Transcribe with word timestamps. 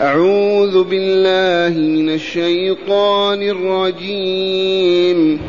أعوذ 0.00 0.84
بالله 0.84 1.80
من 1.80 2.10
الشيطان 2.10 3.42
الرجيم. 3.42 5.40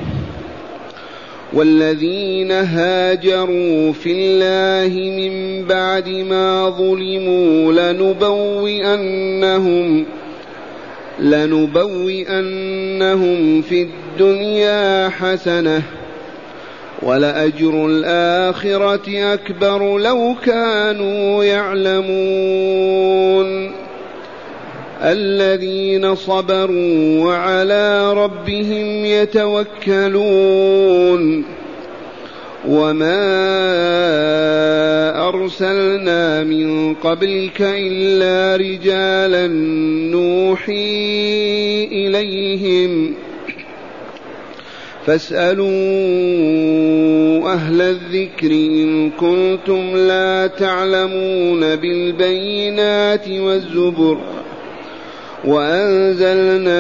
والذين 1.53 2.51
هاجروا 2.51 3.93
في 3.93 4.11
الله 4.11 4.93
من 5.11 5.65
بعد 5.65 6.09
ما 6.09 6.69
ظلموا 6.69 7.73
لنبوئنهم 7.73 9.05
لنبوئنهم 11.19 12.41
في 13.61 13.81
الدنيا 13.81 15.09
حسنة 15.09 15.81
ولأجر 17.01 17.87
الآخرة 17.87 19.33
أكبر 19.33 19.97
لو 19.97 20.35
كانوا 20.45 21.43
يعلمون. 21.43 22.95
الذين 25.01 26.15
صبروا 26.15 27.25
وعلى 27.25 28.13
ربهم 28.13 29.05
يتوكلون. 29.05 30.35
وما 32.67 33.15
أرسلنا 35.29 36.43
من 36.43 36.93
قبلك 36.93 37.61
إلا 37.61 38.55
رجالا 38.55 39.47
نوحي 40.11 40.95
إليهم. 41.91 43.13
فاسألوا 45.05 45.69
أهل 47.53 47.81
الذكر 47.81 48.51
إن 48.51 49.11
كنتم 49.11 49.95
لا 49.95 50.47
تعلمون 50.47 51.75
بالبينات 51.75 53.29
والزبر. 53.29 54.17
وأنزلنا 55.43 56.79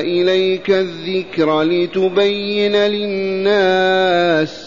إليك 0.00 0.70
الذكر 0.70 1.62
لتبين 1.62 2.76
للناس 2.76 4.66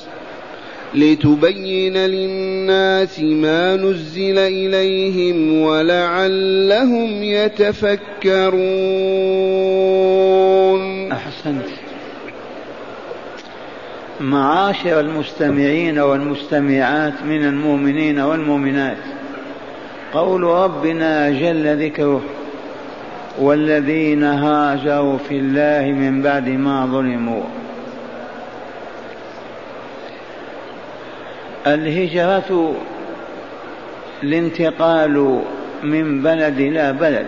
لتبين 0.95 1.97
للناس 1.97 3.19
ما 3.19 3.75
نزل 3.75 4.38
إليهم 4.38 5.61
ولعلهم 5.61 7.23
يتفكرون. 7.23 8.59
أحسنت. 11.11 11.66
معاشر 14.22 14.99
المستمعين 14.99 15.99
والمستمعات 15.99 17.13
من 17.25 17.45
المؤمنين 17.45 18.19
والمؤمنات 18.19 18.97
قول 20.13 20.44
ربنا 20.44 21.29
جل 21.29 21.85
ذكره. 21.85 22.22
والذين 23.39 24.23
هاجروا 24.23 25.17
في 25.17 25.37
الله 25.37 25.91
من 25.91 26.21
بعد 26.21 26.49
ما 26.49 26.85
ظلموا. 26.85 27.43
الهجرة 31.67 32.75
الانتقال 34.23 35.41
من 35.83 36.21
بلد 36.21 36.59
إلى 36.59 36.93
بلد 36.93 37.27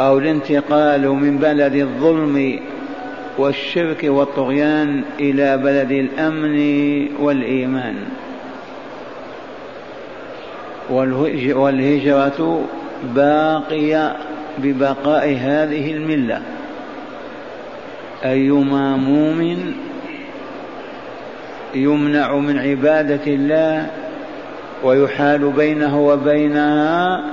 أو 0.00 0.18
الانتقال 0.18 1.08
من 1.08 1.38
بلد 1.38 1.74
الظلم 1.74 2.60
والشرك 3.38 4.04
والطغيان 4.04 5.04
إلى 5.20 5.56
بلد 5.56 5.92
الأمن 5.92 6.58
والإيمان. 7.20 7.96
والهجرة 10.90 12.64
باقية 13.14 14.16
ببقاء 14.58 15.28
هذه 15.40 15.90
الملة. 15.92 16.42
أيما 18.24 18.96
مؤمن 18.96 19.72
يمنع 21.74 22.36
من 22.36 22.58
عبادة 22.58 23.26
الله 23.26 23.86
ويحال 24.84 25.50
بينه 25.50 26.06
وبينها 26.06 27.24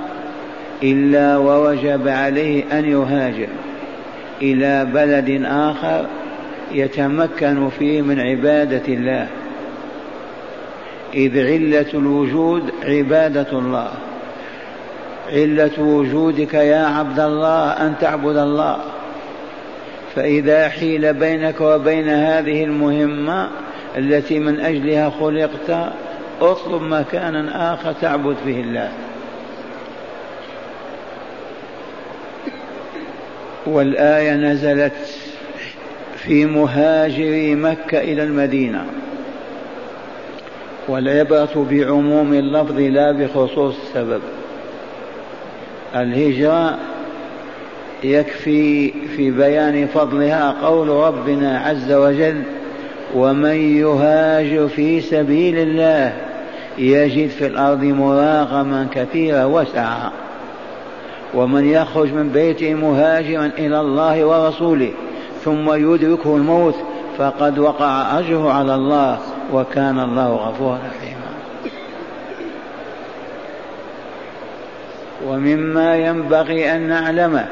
إلا 0.82 1.36
ووجب 1.36 2.08
عليه 2.08 2.78
أن 2.78 2.84
يهاجر 2.84 3.48
إلى 4.42 4.84
بلد 4.84 5.42
آخر 5.44 6.06
يتمكن 6.72 7.68
فيه 7.68 8.02
من 8.02 8.20
عبادة 8.20 8.94
الله. 8.94 9.28
إذ 11.14 11.38
علة 11.38 11.86
الوجود 11.94 12.72
عبادة 12.84 13.58
الله. 13.58 13.88
علة 15.32 15.82
وجودك 15.82 16.54
يا 16.54 16.86
عبد 16.86 17.20
الله 17.20 17.70
أن 17.70 17.94
تعبد 18.00 18.36
الله. 18.36 18.78
فإذا 20.14 20.68
حيل 20.68 21.14
بينك 21.14 21.60
وبين 21.60 22.08
هذه 22.08 22.64
المهمة 22.64 23.48
التي 23.96 24.38
من 24.38 24.60
أجلها 24.60 25.10
خلقت 25.10 25.92
اطلب 26.40 26.82
مكانا 26.82 27.74
آخر 27.74 27.92
تعبد 27.92 28.36
فيه 28.44 28.60
الله. 28.60 28.88
والآية 33.66 34.34
نزلت 34.34 34.92
في 36.16 36.46
مهاجري 36.46 37.54
مكة 37.54 37.98
إلى 37.98 38.22
المدينة. 38.22 38.86
والعبرة 40.88 41.66
بعموم 41.70 42.34
اللفظ 42.34 42.78
لا 42.78 43.12
بخصوص 43.12 43.74
السبب. 43.88 44.20
الهجرة 45.96 46.78
يكفي 48.04 48.92
في 49.16 49.30
بيان 49.30 49.86
فضلها 49.86 50.54
قول 50.62 50.88
ربنا 50.88 51.58
عز 51.58 51.92
وجل 51.92 52.42
ومن 53.14 53.76
يهاجر 53.78 54.68
في 54.68 55.00
سبيل 55.00 55.58
الله 55.58 56.12
يجد 56.78 57.28
في 57.28 57.46
الأرض 57.46 57.84
مراغما 57.84 58.86
كثيرا 58.94 59.44
وسعا. 59.44 60.10
ومن 61.34 61.64
يخرج 61.64 62.12
من 62.12 62.28
بيته 62.28 62.74
مهاجرا 62.74 63.50
إلى 63.58 63.80
الله 63.80 64.24
ورسوله 64.24 64.90
ثم 65.44 65.72
يدركه 65.72 66.36
الموت 66.36 66.74
فقد 67.18 67.58
وقع 67.58 68.18
أجره 68.18 68.52
على 68.52 68.74
الله 68.74 69.18
وكان 69.52 69.98
الله 69.98 70.28
غفورا 70.28 70.78
رحيما. 70.78 71.21
ومما 75.42 75.96
ينبغي 75.96 76.76
أن 76.76 76.88
نعلمه 76.88 77.46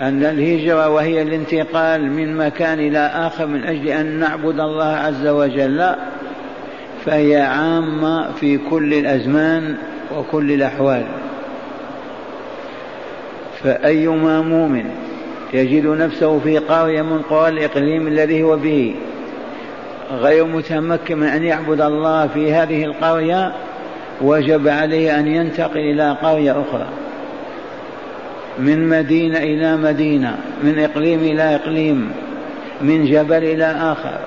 أن 0.00 0.24
الهجرة 0.24 0.88
وهي 0.88 1.22
الانتقال 1.22 2.12
من 2.12 2.36
مكان 2.36 2.78
إلى 2.78 2.98
آخر 3.14 3.46
من 3.46 3.64
أجل 3.64 3.88
أن 3.88 4.06
نعبد 4.06 4.60
الله 4.60 4.86
عز 4.86 5.26
وجل 5.26 5.94
فهي 7.04 7.36
عامة 7.36 8.32
في 8.32 8.58
كل 8.58 8.94
الأزمان 8.94 9.76
وكل 10.16 10.52
الأحوال. 10.52 11.04
فأيما 13.62 14.40
مؤمن 14.40 14.84
يجد 15.54 15.86
نفسه 15.86 16.38
في 16.38 16.58
قرية 16.58 17.02
من 17.02 17.22
قرى 17.22 17.48
الإقليم 17.48 18.06
الذي 18.06 18.42
هو 18.42 18.56
به 18.56 18.94
غير 20.10 20.44
متمكن 20.44 21.18
من 21.18 21.26
أن 21.26 21.42
يعبد 21.44 21.80
الله 21.80 22.26
في 22.26 22.52
هذه 22.52 22.84
القرية 22.84 23.52
وجب 24.20 24.68
عليه 24.68 25.18
أن 25.18 25.26
ينتقل 25.26 25.78
إلى 25.78 26.16
قرية 26.22 26.52
أخرى. 26.52 26.86
من 28.58 28.88
مدينة 28.88 29.38
إلى 29.38 29.76
مدينة 29.76 30.36
من 30.62 30.78
إقليم 30.78 31.20
إلى 31.20 31.54
إقليم 31.54 32.12
من 32.80 33.04
جبل 33.04 33.44
إلى 33.44 33.64
آخر. 33.64 34.18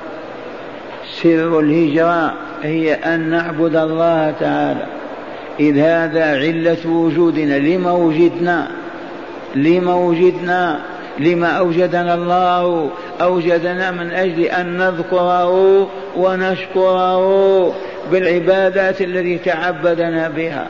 سر 1.21 1.59
الهجرة 1.59 2.33
هي 2.63 2.93
أن 2.93 3.29
نعبد 3.29 3.75
الله 3.75 4.33
تعالى. 4.39 4.85
إذ 5.59 5.77
هذا 5.77 6.25
علة 6.25 6.89
وجودنا. 6.89 7.59
لما 7.59 7.91
وجدنا؟ 7.91 8.67
لما 9.55 9.95
وجدنا؟ 9.95 10.79
لما 11.19 11.47
أوجدنا 11.47 12.13
الله؟ 12.13 12.89
أوجدنا 13.21 13.91
من 13.91 14.11
أجل 14.11 14.41
أن 14.41 14.77
نذكره 14.77 15.87
ونشكره. 16.17 17.73
بالعبادات 18.11 19.01
التي 19.01 19.37
تعبدنا 19.37 20.29
بها. 20.29 20.67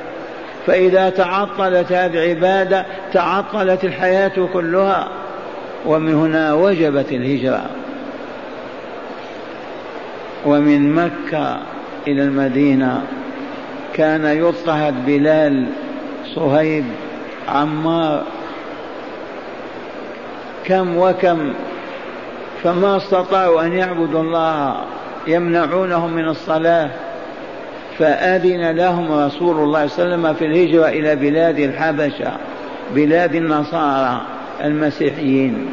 فإذا 0.67 1.09
تعطلت 1.09 1.91
هذه 1.91 2.13
العبادة 2.13 2.85
تعطلت 3.13 3.83
الحياة 3.83 4.47
كلها. 4.53 5.07
ومن 5.85 6.13
هنا 6.13 6.53
وجبت 6.53 7.11
الهجرة. 7.11 7.65
ومن 10.45 10.93
مكة 10.95 11.57
إلى 12.07 12.23
المدينة 12.23 13.01
كان 13.93 14.25
يضطهد 14.25 15.05
بلال 15.05 15.67
صهيب 16.35 16.85
عمار. 17.49 18.23
كم 20.65 20.97
وكم 20.97 21.53
فما 22.63 22.97
استطاعوا 22.97 23.61
أن 23.61 23.73
يعبدوا 23.73 24.21
الله 24.21 24.75
يمنعونهم 25.27 26.13
من 26.13 26.27
الصلاة. 26.27 26.89
فأذن 27.99 28.71
لهم 28.71 29.11
رسول 29.11 29.57
الله 29.59 29.87
صلى 29.87 30.05
الله 30.05 30.15
عليه 30.15 30.23
وسلم 30.25 30.33
في 30.33 30.45
الهجرة 30.45 30.87
إلى 30.87 31.15
بلاد 31.15 31.59
الحبشة 31.59 32.31
بلاد 32.95 33.35
النصارى 33.35 34.21
المسيحيين. 34.63 35.65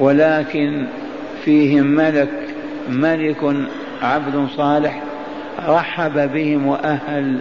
ولكن 0.00 0.86
فيهم 1.44 1.86
ملك 1.86 2.30
ملك 2.88 3.56
عبد 4.02 4.46
صالح 4.56 5.02
رحب 5.68 6.32
بهم 6.32 6.66
وأهل 6.66 7.38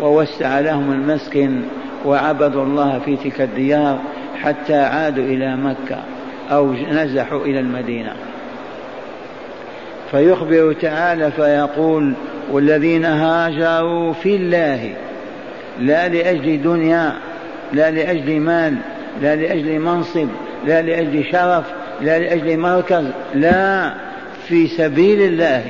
ووسع 0.00 0.60
لهم 0.60 0.92
المسكن 0.92 1.60
وعبدوا 2.04 2.62
الله 2.62 2.98
في 2.98 3.16
تلك 3.16 3.40
الديار 3.40 3.98
حتى 4.42 4.76
عادوا 4.76 5.24
إلى 5.24 5.56
مكة 5.56 5.98
أو 6.50 6.72
نزحوا 6.72 7.44
إلى 7.44 7.60
المدينة. 7.60 8.12
فيخبر 10.10 10.72
تعالى 10.72 11.30
فيقول 11.30 12.14
والذين 12.52 13.04
هاجروا 13.04 14.12
في 14.12 14.36
الله 14.36 14.94
لا 15.80 16.08
لأجل 16.08 16.62
دنيا 16.62 17.12
لا 17.72 17.90
لأجل 17.90 18.40
مال 18.40 18.76
لا 19.22 19.36
لأجل 19.36 19.78
منصب 19.78 20.28
لا 20.66 20.82
لأجل 20.82 21.24
شرف 21.32 21.64
لا 22.00 22.18
لأجل 22.18 22.58
مركز 22.58 23.04
لا 23.34 23.94
في 24.48 24.66
سبيل 24.66 25.22
الله 25.22 25.62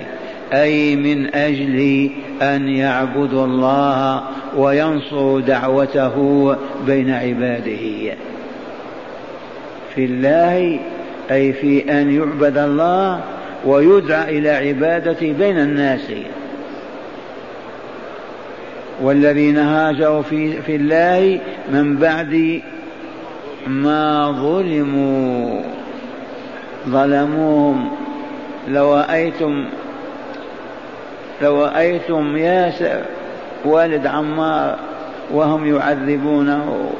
أي 0.52 0.96
من 0.96 1.34
أجل 1.34 2.10
أن 2.42 2.68
يعبدوا 2.68 3.44
الله 3.44 4.22
وينصروا 4.56 5.40
دعوته 5.40 6.56
بين 6.86 7.10
عباده. 7.10 8.14
في 9.94 10.04
الله 10.04 10.80
أي 11.30 11.52
في 11.52 12.00
أن 12.00 12.14
يعبد 12.16 12.58
الله 12.58 13.20
ويدعى 13.66 14.38
إلى 14.38 14.50
عبادته 14.50 15.32
بين 15.32 15.58
الناس. 15.58 16.12
والذين 19.00 19.58
هاجروا 19.58 20.22
في, 20.22 20.62
في 20.62 20.76
الله 20.76 21.40
من 21.68 21.96
بعد 21.96 22.62
ما 23.66 24.32
ظلموا. 24.32 25.62
ظلموهم. 26.88 27.90
لو 28.68 28.94
رأيتم 28.94 29.64
لو 31.42 31.64
رأيتم 31.64 32.36
ياسر 32.36 33.00
والد 33.64 34.06
عمار 34.06 34.78
وهم 35.32 35.76
يعذبونه. 35.76 36.90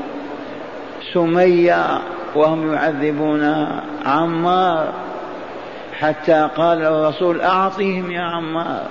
سمية 1.15 1.87
وهم 2.35 2.73
يعذبون 2.73 3.67
عمار. 4.07 4.93
حتى 5.99 6.49
قال 6.57 6.83
الرسول 6.83 7.41
أعطيهم 7.41 8.11
يا 8.11 8.21
عمار. 8.21 8.83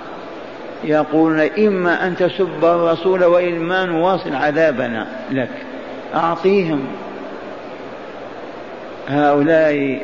يقولون 0.84 1.40
إما 1.40 2.06
أن 2.06 2.16
تسب 2.16 2.64
الرسول 2.64 3.24
وإما 3.24 3.84
نواصل 3.84 4.34
عذابنا 4.34 5.06
لك. 5.30 5.50
أعطيهم. 6.14 6.80
هؤلاء 9.08 10.00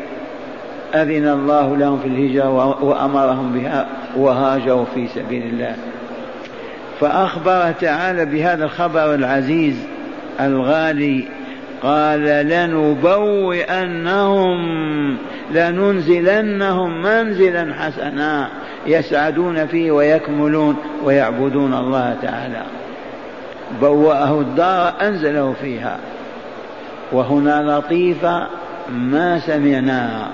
أذن 0.95 1.29
الله 1.29 1.77
لهم 1.77 1.99
في 1.99 2.09
الهجرة 2.09 2.85
وأمرهم 2.85 3.53
بها 3.53 3.87
وهاجروا 4.17 4.85
في 4.95 5.09
سبيل 5.09 5.43
الله. 5.43 5.75
فأخبر 7.01 7.73
تعالى 7.81 8.25
بهذا 8.25 8.65
الخبر 8.65 9.15
العزيز 9.15 9.77
الغالي 10.41 11.25
قال 11.83 12.49
لنبوئنهم 12.49 14.59
لننزلنهم 15.51 17.03
منزلا 17.03 17.75
حسنا 17.75 18.49
يسعدون 18.87 19.67
فيه 19.67 19.91
ويكملون 19.91 20.77
ويعبدون 21.05 21.75
الله 21.75 22.17
تعالى. 22.23 22.63
بوأه 23.81 24.41
الدار 24.41 24.95
أنزله 25.01 25.55
فيها. 25.63 25.99
وهنا 27.13 27.79
لطيفة 27.79 28.47
ما 28.91 29.39
سمعناها 29.39 30.29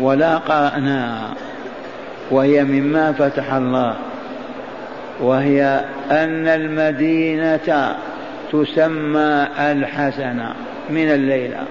ولا 0.00 0.36
قرأناها 0.36 1.34
وهي 2.30 2.64
مما 2.64 3.12
فتح 3.12 3.52
الله. 3.52 3.94
وهي 5.20 5.84
أن 6.10 6.48
المدينة 6.48 7.96
تسمى 8.52 9.46
الحسنة. 9.58 10.54
من 10.90 11.08
الليلة. 11.10 11.64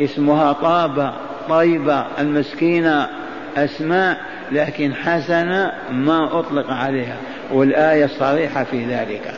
اسمها 0.00 0.52
طابة 0.52 1.12
طيبة 1.48 2.04
المسكينة 2.18 3.08
أسماء 3.56 4.20
لكن 4.52 4.94
حسنة 4.94 5.72
ما 5.90 6.38
أطلق 6.38 6.70
عليها 6.70 7.16
والآية 7.52 8.06
صريحة 8.06 8.64
في 8.64 8.84
ذلك. 8.84 9.34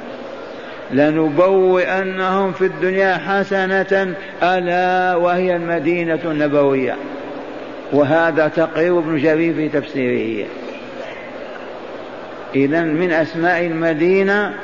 لنبوئنهم 0.91 2.53
في 2.53 2.65
الدنيا 2.67 3.17
حسنة 3.17 4.15
ألا 4.43 5.17
وهي 5.17 5.57
المدينة 5.57 6.21
النبوية. 6.25 6.97
وهذا 7.93 8.49
تقرير 8.49 8.99
ابن 8.99 9.17
جرير 9.17 9.55
في 9.55 9.69
تفسيره. 9.69 10.47
إذا 12.55 12.81
من 12.81 13.13
أسماء 13.13 13.67
المدينة 13.67 14.55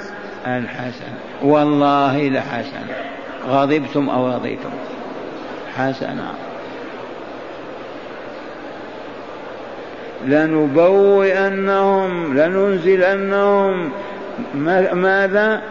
الحسن. 0.46 1.12
والله 1.42 2.28
لحسن. 2.28 2.86
غضبتم 3.48 4.08
أو 4.08 4.28
رضيتم. 4.28 4.70
حسنا 5.76 6.32
لنبوئنهم 10.26 12.10
لننزلنهم. 12.38 13.90
ماذا؟ 14.94 15.62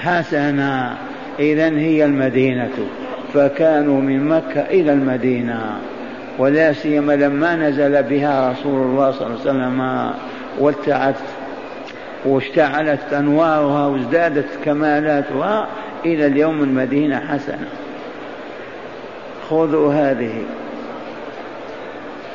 حسنا 0.00 0.96
إذا 1.38 1.68
هي 1.68 2.04
المدينة. 2.04 2.88
فكانوا 3.34 4.00
من 4.00 4.28
مكة 4.28 4.60
إلى 4.60 4.92
المدينة. 4.92 5.78
ولا 6.38 6.72
سيما 6.72 7.12
لما 7.12 7.56
نزل 7.56 8.02
بها 8.02 8.50
رسول 8.50 8.82
الله 8.82 9.10
صلى 9.10 9.26
الله 9.26 9.40
عليه 9.40 9.50
وسلم 9.50 10.10
واتعت 10.58 11.14
واشتعلت 12.24 13.12
أنوارها 13.12 13.86
وازدادت 13.86 14.48
كمالاتها. 14.64 15.68
إلى 16.04 16.26
اليوم 16.26 16.62
المدينة 16.62 17.20
حسنة. 17.20 17.68
خذوا 19.50 19.92
هذه. 19.92 20.44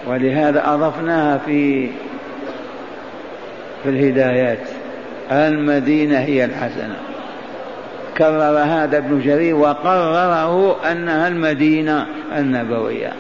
ولهذا 0.07 0.73
أضفناها 0.73 1.37
في 1.37 1.89
في 3.83 3.89
الهدايات. 3.89 4.67
المدينة 5.31 6.19
هي 6.19 6.45
الحسنة. 6.45 6.95
كرر 8.17 8.57
هذا 8.59 8.97
ابن 8.97 9.21
جرير 9.21 9.55
وقرره 9.55 10.75
أنها 10.91 11.27
المدينة 11.27 12.07
النبوية. 12.37 13.13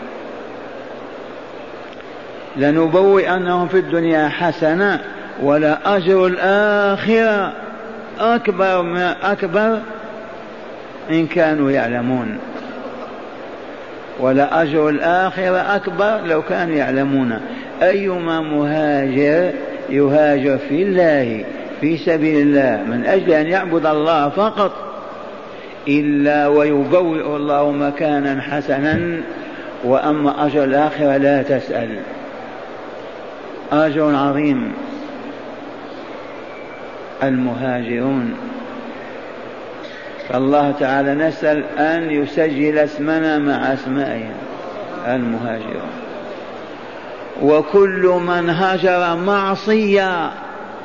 لنبوئنهم 2.57 3.67
في 3.67 3.77
الدنيا 3.77 4.27
حسنة 4.27 4.99
ولا 5.41 5.97
أجر 5.97 6.27
الآخرة 6.27 7.53
أكبر 8.19 8.81
ما 8.81 9.31
أكبر 9.31 9.79
إن 11.09 11.27
كانوا 11.27 11.71
يعلمون. 11.71 12.37
ولا 14.19 14.61
أجر 14.61 14.89
الآخرة 14.89 15.75
أكبر 15.75 16.19
لو 16.25 16.41
كانوا 16.41 16.75
يعلمون. 16.75 17.39
أيما 17.81 18.41
مهاجر 18.41 19.51
يهاجر 19.89 20.57
في 20.57 20.83
الله 20.83 21.45
في 21.81 21.97
سبيل 21.97 22.47
الله 22.47 22.83
من 22.87 23.05
أجل 23.05 23.31
أن 23.31 23.47
يعبد 23.47 23.85
الله 23.85 24.29
فقط 24.29 24.71
إلا 25.87 26.47
ويبوئ 26.47 27.35
الله 27.35 27.71
مكانا 27.71 28.41
حسنا. 28.41 29.21
وأما 29.83 30.45
أجر 30.45 30.63
الآخرة 30.63 31.17
لا 31.17 31.41
تسأل. 31.41 31.89
أجر 33.71 34.15
عظيم. 34.15 34.73
المهاجرون. 37.23 38.33
فالله 40.33 40.73
تعالى 40.79 41.15
نسأل 41.15 41.63
أن 41.77 42.11
يسجل 42.11 42.77
اسمنا 42.77 43.37
مع 43.37 43.73
أسمائهم 43.73 44.33
المهاجرون 45.07 45.89
وكل 47.41 48.19
من 48.27 48.49
هاجر 48.49 49.15
معصية 49.15 50.31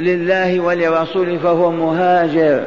لله 0.01 0.61
ولرسوله 0.61 1.39
فهو 1.39 1.71
مهاجر. 1.71 2.63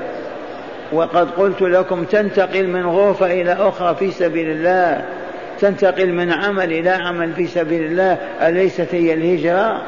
وقد 0.92 1.32
قلت 1.32 1.62
لكم 1.62 2.04
تنتقل 2.04 2.68
من 2.68 2.86
غرفة 2.86 3.26
إلى 3.26 3.54
أخرى 3.54 3.96
في 3.96 4.12
سبيل 4.12 4.50
الله 4.50 5.06
تنتقل 5.60 6.14
من 6.14 6.32
عمل 6.32 6.74
إلى 6.74 6.90
عمل 6.90 7.34
في 7.34 7.48
سبيل 7.48 7.84
الله. 7.84 8.18
أليست 8.42 8.88
هي 8.96 9.14
الهجرة؟ 9.14 9.82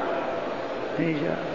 هجرة. 0.99 1.52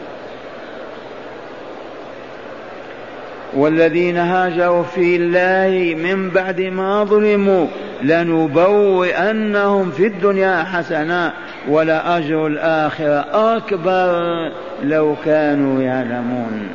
والذين 3.56 4.16
هاجروا 4.16 4.82
في 4.82 5.16
الله 5.16 5.94
من 5.94 6.30
بعد 6.30 6.60
ما 6.60 7.04
ظلموا 7.04 7.66
لنبوئنهم 8.02 9.90
في 9.90 10.06
الدنيا 10.06 10.62
حسنة 10.62 11.32
ولأجر 11.68 12.46
الآخرة 12.46 13.24
أكبر 13.56 14.50
لو 14.82 15.14
كانوا 15.24 15.82
يعلمون. 15.82 16.68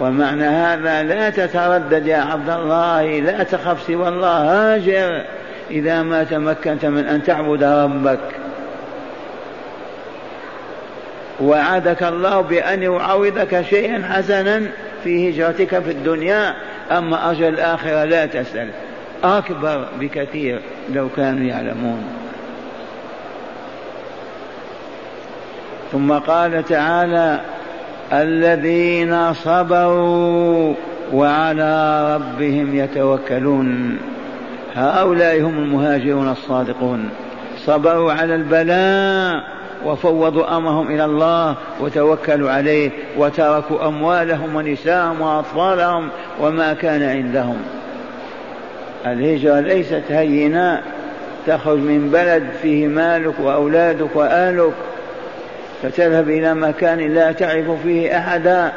ومعنى 0.00 0.44
هذا 0.44 1.02
لا 1.02 1.30
تتردد 1.30 2.06
يا 2.06 2.16
عبد 2.16 2.50
الله 2.50 3.20
لا 3.20 3.42
تخف 3.42 3.82
سوى 3.82 4.08
الله 4.08 4.28
هاجر 4.28 5.22
إذا 5.70 6.02
ما 6.02 6.24
تمكنت 6.24 6.86
من 6.86 7.06
أن 7.06 7.22
تعبد 7.22 7.64
ربك. 7.64 8.45
وعدك 11.40 12.02
الله 12.02 12.40
بأن 12.40 12.82
يعوضك 12.82 13.62
شيئا 13.70 14.02
حسنا 14.12 14.62
في 15.04 15.30
هجرتك 15.30 15.78
في 15.78 15.90
الدنيا 15.90 16.54
أما 16.90 17.30
أجل 17.30 17.48
الآخرة 17.48 18.04
لا 18.04 18.26
تسأل. 18.26 18.68
أكبر 19.24 19.86
بكثير 20.00 20.60
لو 20.94 21.08
كانوا 21.16 21.46
يعلمون. 21.46 22.04
ثم 25.92 26.12
قال 26.12 26.64
تعالى 26.64 27.40
الذين 28.12 29.32
صبروا 29.32 30.74
وعلى 31.12 32.14
ربهم 32.14 32.76
يتوكلون. 32.76 33.98
هؤلاء 34.74 35.40
هم 35.40 35.58
المهاجرون 35.58 36.28
الصادقون. 36.28 37.10
صبروا 37.58 38.12
على 38.12 38.34
البلاء. 38.34 39.55
وفوضوا 39.84 40.56
أمرهم 40.56 40.90
إلى 40.90 41.04
الله 41.04 41.56
وتوكلوا 41.80 42.50
عليه 42.50 42.90
وتركوا 43.18 43.88
أموالهم 43.88 44.56
ونساءهم 44.56 45.20
وأطفالهم 45.20 46.08
وما 46.40 46.74
كان 46.74 47.02
عندهم. 47.02 47.56
الهجرة 49.06 49.60
ليست 49.60 50.02
هينة 50.08 50.82
تخرج 51.46 51.78
من 51.78 52.10
بلد 52.12 52.46
فيه 52.62 52.86
مالك 52.86 53.34
وأولادك 53.40 54.16
وأهلك 54.16 54.72
فتذهب 55.82 56.30
إلى 56.30 56.54
مكان 56.54 56.98
لا 56.98 57.32
تعرف 57.32 57.82
فيه 57.82 58.18
أحدا. 58.18 58.72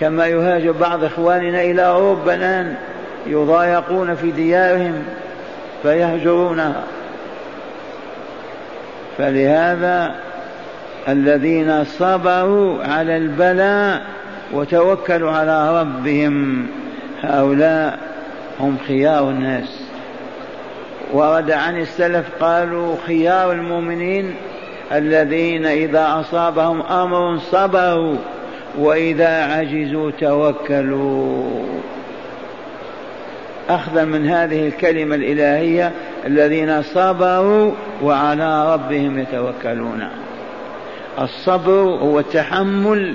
كما 0.00 0.26
يهاجر 0.26 0.72
بعض 0.72 1.04
إخواننا 1.04 1.62
إلى 1.62 1.86
أوروبا 1.86 2.34
الآن 2.34 2.74
يضايقون 3.26 4.14
في 4.14 4.30
ديارهم 4.30 5.02
فيهجرونها. 5.82 6.82
فلهذا 9.20 10.14
الذين 11.08 11.84
صبروا 11.84 12.84
على 12.84 13.16
البلاء 13.16 14.02
وتوكلوا 14.52 15.30
على 15.30 15.80
ربهم 15.80 16.66
هؤلاء 17.22 17.98
هم 18.60 18.76
خيار 18.88 19.30
الناس. 19.30 19.82
ورد 21.12 21.50
عن 21.50 21.80
السلف 21.80 22.26
قالوا 22.40 22.96
خيار 23.06 23.52
المؤمنين 23.52 24.34
الذين 24.92 25.66
إذا 25.66 26.20
أصابهم 26.20 26.82
أمر 26.82 27.38
صبروا 27.38 28.16
وإذا 28.78 29.44
عجزوا 29.44 30.10
توكلوا. 30.10 31.64
أخذا 33.68 34.04
من 34.04 34.28
هذه 34.28 34.66
الكلمة 34.66 35.14
الإلهية 35.14 35.92
الذين 36.26 36.82
صبروا 36.82 37.72
وعلى 38.02 38.74
ربهم 38.74 39.18
يتوكلون. 39.18 40.08
الصبر 41.20 41.80
هو 41.80 42.18
التحمل 42.18 43.14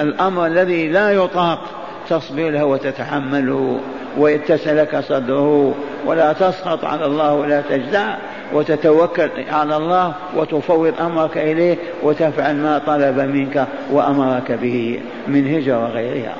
الأمر 0.00 0.46
الذي 0.46 0.88
لا 0.88 1.10
يطاق. 1.10 1.58
تصبر 2.08 2.50
له 2.50 2.64
وتتحمله 2.64 3.80
ويتسع 4.18 4.72
لك 4.72 5.00
صدره 5.00 5.74
ولا 6.06 6.32
تسخط 6.32 6.84
على 6.84 7.06
الله 7.06 7.34
ولا 7.34 7.60
تجزع 7.60 8.16
وتتوكل 8.52 9.30
على 9.50 9.76
الله 9.76 10.12
وتفوض 10.36 10.94
أمرك 11.00 11.38
إليه 11.38 11.76
وتفعل 12.02 12.56
ما 12.56 12.78
طلب 12.78 13.18
منك 13.18 13.66
وأمرك 13.90 14.52
به 14.52 15.00
من 15.28 15.54
هجرة 15.54 15.84
وغيرها. 15.84 16.34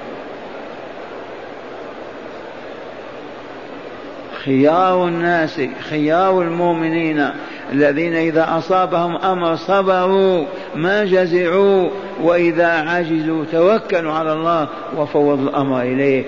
خيار 4.47 5.09
الناس 5.09 5.61
خيار 5.91 6.43
المؤمنين 6.43 7.29
الذين 7.73 8.15
إذا 8.15 8.59
أصابهم 8.59 9.17
أمر 9.17 9.57
صبروا 9.57 10.45
ما 10.77 11.05
جزعوا 11.05 11.89
وإذا 12.23 12.67
عجزوا 12.67 13.45
توكلوا 13.53 14.13
على 14.13 14.33
الله 14.33 14.69
وفوضوا 14.97 15.49
الأمر 15.49 15.83
إليه. 15.83 16.25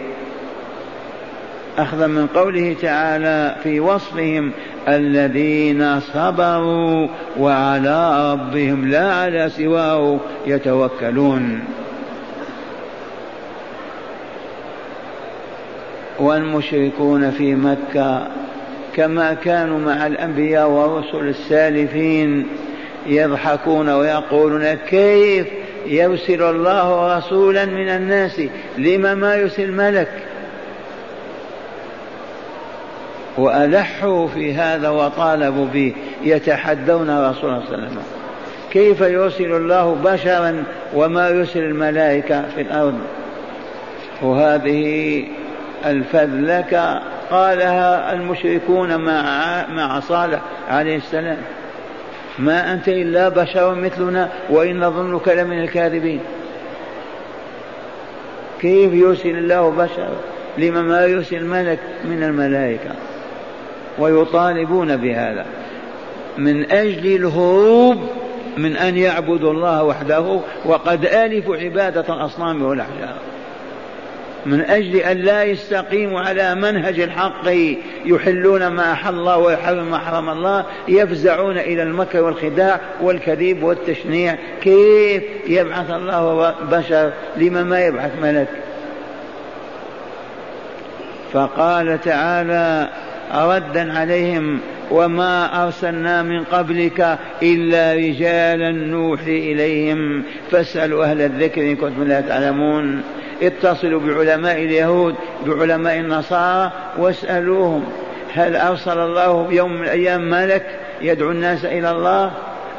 أخذا 1.79 2.07
من 2.07 2.27
قوله 2.27 2.77
تعالى 2.83 3.57
في 3.63 3.81
وصفهم 3.81 4.53
الذين 4.89 6.01
صبروا 6.01 7.09
وعلى 7.39 8.33
ربهم 8.33 8.89
لا 8.89 9.13
على 9.15 9.49
سواه 9.49 10.21
يتوكلون. 10.47 11.61
والمشركون 16.19 17.31
في 17.31 17.55
مكة 17.55 18.27
كما 18.97 19.35
كانوا 19.35 19.79
مع 19.79 20.07
الأنبياء 20.07 20.69
والرسل 20.69 21.29
السالفين 21.29 22.47
يضحكون 23.07 23.89
ويقولون 23.89 24.75
كيف 24.75 25.47
يرسل 25.87 26.43
الله 26.43 27.19
رسولا 27.19 27.65
من 27.65 27.89
الناس؟ 27.89 28.43
لما 28.79 29.15
ما 29.15 29.35
يرسل 29.35 29.73
ملك. 29.73 30.09
وألحوا 33.39 34.29
في 34.29 34.55
هذا 34.55 34.89
وطالبوا 34.89 35.67
به 35.67 35.95
يتحدون 36.23 37.11
رسول 37.11 37.21
الله 37.21 37.33
صلى 37.41 37.51
الله 37.51 37.57
عليه 37.57 37.87
وسلم. 37.87 38.03
كيف 38.71 39.01
يرسل 39.01 39.53
الله 39.53 39.97
بشرا 40.05 40.65
وما 40.95 41.29
يرسل 41.29 41.63
الملائكة 41.63 42.45
في 42.55 42.61
الأرض؟ 42.61 42.99
وهذه 44.23 45.25
الفذلكة 45.87 47.03
قالها 47.31 48.13
المشركون 48.13 48.97
مع 48.97 49.67
مع 49.69 50.01
صالح 50.01 50.41
عليه 50.69 50.97
السلام. 50.97 51.39
ما 52.39 52.73
أنت 52.73 52.89
إلا 52.89 53.29
بشر 53.29 53.75
مثلنا 53.75 54.29
وإن 54.51 54.81
نظنك 54.81 55.29
لمن 55.29 55.63
الكاذبين. 55.63 56.21
كيف 58.61 58.93
يرسل 58.93 59.29
الله 59.29 59.71
بشرا 59.71 60.17
لما 60.59 60.83
ما 60.83 61.07
يرسل 61.07 61.45
ملك 61.45 61.79
من 62.05 62.23
الملائكة. 62.23 62.91
ويطالبون 63.99 64.97
بهذا. 64.97 65.47
من 66.39 66.73
أجل 66.73 67.17
الهروب 67.17 67.97
من 68.57 68.77
أن 68.77 68.97
يعبدوا 68.97 69.53
الله 69.53 69.83
وحده 69.85 70.41
وقد 70.65 71.05
آلفوا 71.05 71.57
عبادة 71.57 72.15
الأصنام 72.15 72.63
والأحجار. 72.63 73.19
من 74.47 74.61
أجل 74.61 74.97
أن 74.97 75.17
لا 75.17 75.45
يستقيموا 75.45 76.21
على 76.21 76.55
منهج 76.55 77.01
الحق 77.01 77.43
يحلون 78.05 78.67
ما 78.67 78.93
أحل 78.93 79.15
الله 79.15 79.39
ويحرم 79.39 79.91
ما 79.91 79.99
حرم 79.99 80.29
الله 80.31 80.65
يفزعون 80.89 81.59
إلى 81.59 81.83
المكر 81.83 82.23
والخداع 82.23 82.81
والكذب 83.01 83.63
والتشنيع. 83.63 84.37
كيف 84.63 85.23
يبعث 85.47 85.91
الله 85.91 86.55
بشر 86.71 87.13
لما 87.37 87.63
ما 87.63 87.81
يبعث 87.81 88.13
ملك؟ 88.23 88.49
فقال 91.33 92.01
تعالى 92.01 92.89
ردا 93.35 93.99
عليهم 93.99 94.61
وما 94.91 95.65
أرسلنا 95.65 96.23
من 96.23 96.45
قبلك 96.45 97.19
إلا 97.43 97.95
رجالا 97.95 98.71
نوحي 98.71 99.53
إليهم. 99.53 100.23
فاسألوا 100.51 101.05
أهل 101.05 101.21
الذكر 101.21 101.61
إن 101.61 101.77
كنتم 101.77 102.05
لا 102.05 102.21
تعلمون. 102.21 103.03
اتصلوا 103.43 104.01
بعلماء 104.01 104.55
اليهود 104.55 105.15
بعلماء 105.47 105.97
النصارى 105.99 106.73
واسألوهم 106.99 107.85
هل 108.35 108.57
أرسل 108.57 108.99
الله 108.99 109.53
يوم 109.53 109.73
من 109.73 109.85
الأيام 109.85 110.31
ملك 110.31 110.67
يدعو 111.01 111.31
الناس 111.31 111.65
إلى 111.65 111.91
الله؟ 111.91 112.31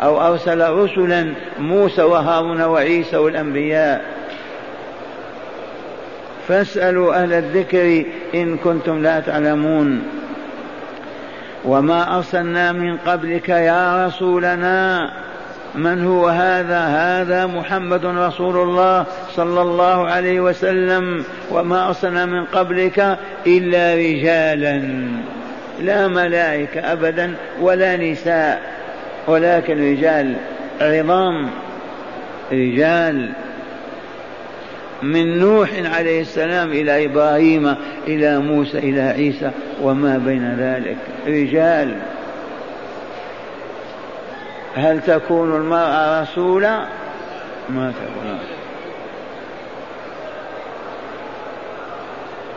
أو 0.04 0.22
أرسل 0.22 0.70
رسلا 0.70 1.34
موسى 1.60 2.02
وهارون 2.02 2.62
وعيسى 2.62 3.18
والأنبياء؟ 3.18 4.06
فاسألوا 6.48 7.24
أهل 7.24 7.34
الذكر 7.34 8.04
إن 8.36 8.58
كنتم 8.58 9.02
لا 9.02 9.20
تعلمون. 9.20 10.04
وما 11.66 12.18
أرسلنا 12.18 12.72
من 12.72 12.98
قبلك 12.98 13.50
يا 13.50 14.08
رسولنا 14.08 15.10
من 15.76 16.06
هو 16.06 16.28
هذا؟ 16.28 16.80
هذا 16.80 17.46
محمد 17.46 18.06
رسول 18.06 18.58
الله 18.70 19.06
صلى 19.36 19.62
الله 19.62 20.08
عليه 20.08 20.40
وسلم. 20.40 21.24
وما 21.52 21.88
ارسلنا 21.88 22.26
من 22.26 22.46
قبلك 22.46 23.18
إلا 23.48 23.96
رجالا. 23.96 24.82
لا 25.82 26.08
ملائكة 26.08 26.80
ابدا 26.80 27.36
ولا 27.62 27.98
نساء. 27.98 28.62
ولكن 29.28 29.92
رجال 29.92 30.34
عظام. 30.82 31.50
رجال. 32.52 33.30
من 35.04 35.40
نوح 35.40 35.70
عليه 35.98 36.22
السلام 36.22 36.72
إلى 36.72 37.06
إبراهيم 37.06 37.76
إلى 38.08 38.40
موسى 38.40 38.78
إلى 38.78 39.02
عيسى 39.02 39.52
وما 39.82 40.18
بين 40.18 40.56
ذلك. 40.60 40.98
رجال. 41.28 41.96
هل 44.76 45.02
تكون 45.02 45.56
المرأة 45.56 46.22
رسولا؟ 46.22 46.86
ما 47.70 47.92
تكون 47.92 48.40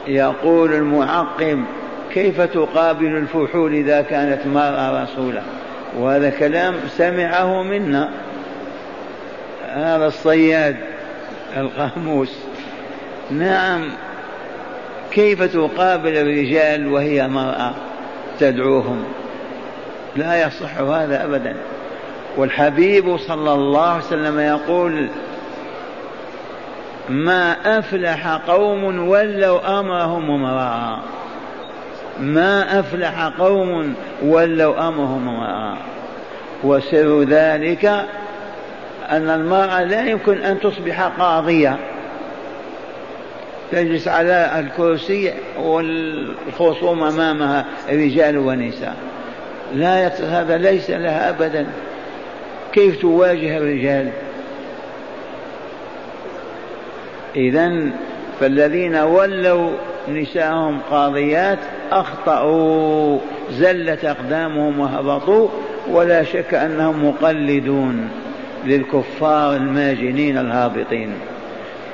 يقول 0.07 0.73
المعقب 0.73 1.65
كيف 2.13 2.41
تقابل 2.41 3.17
الفحول 3.17 3.75
إذا 3.75 4.03
كانت 4.03 4.47
مرأة 4.47 5.03
رسولا؟ 5.03 5.43
وهذا 5.99 6.31
كلام 6.31 6.75
سمعه 6.97 7.63
منا. 7.63 8.11
هذا 9.69 10.07
الصياد 10.07 10.77
القاموس. 11.57 12.39
نعم 13.31 13.91
كيف 15.11 15.43
تقابل 15.43 16.17
الرجال 16.17 16.93
وهي 16.93 17.29
مرأة 17.29 17.75
تدعوهم؟ 18.41 19.05
لا 20.17 20.47
يصح 20.47 20.79
هذا 20.79 21.25
أبدا. 21.25 21.57
والحبيب 22.37 23.17
صلى 23.17 23.55
الله 23.55 23.87
عليه 23.87 24.05
وسلم 24.05 24.41
يقول 24.41 25.09
ما 27.09 27.79
أفلح 27.79 28.29
قوم 28.29 29.09
ولوا 29.09 29.81
أمرهم 29.81 30.31
امرأة. 30.31 30.99
ما 32.21 32.81
أفلح 32.81 33.27
قوم 33.39 33.95
ولوا 34.23 34.89
أمرهم 34.89 35.29
امرأة. 35.29 35.77
وسر 36.65 37.23
ذلك 37.23 37.85
أن 39.11 39.31
المرأة 39.31 39.83
لا 39.83 40.07
يمكن 40.07 40.43
أن 40.43 40.61
تصبح 40.61 41.03
قاضية. 41.03 41.77
تجلس 43.73 44.09
على 44.09 44.51
الكرسي 44.59 45.35
والخصوم 45.59 47.03
أمامها 47.03 47.65
رجال 47.91 48.39
ونساء. 48.39 48.97
لا. 49.75 50.07
هذا 50.09 50.57
ليس 50.59 50.91
لها 50.91 51.31
أبدا. 51.31 51.67
كيف 52.73 53.01
تواجه 53.01 53.57
الرجال؟ 53.57 54.11
إذا 57.37 57.91
فالذين 58.41 58.97
ولوا 58.97 59.71
نساءهم 60.09 60.79
قاضيات 60.91 61.59
أخطأوا 61.93 63.19
زلت 63.51 64.05
أقدامهم 64.05 64.81
وهبطوا 64.81 65.49
ولا 65.91 66.23
شك 66.23 66.55
أنهم 66.55 67.09
مقلدون 67.09 68.09
للكفار 68.67 69.57
الماجنين 69.57 70.39
الهابطين. 70.39 71.13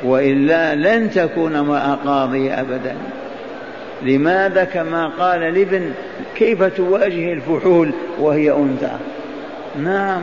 وإلا 0.05 0.75
لن 0.75 1.11
تكون 1.11 1.57
امرأة 1.57 1.95
قاضية 1.95 2.61
أبدا. 2.61 2.97
لماذا 4.03 4.65
كما 4.65 5.09
قال 5.09 5.41
لابن 5.41 5.93
كيف 6.37 6.63
تواجه 6.63 7.33
الفحول 7.33 7.91
وهي 8.19 8.51
أنثى؟ 8.51 8.97
نعم. 9.83 10.23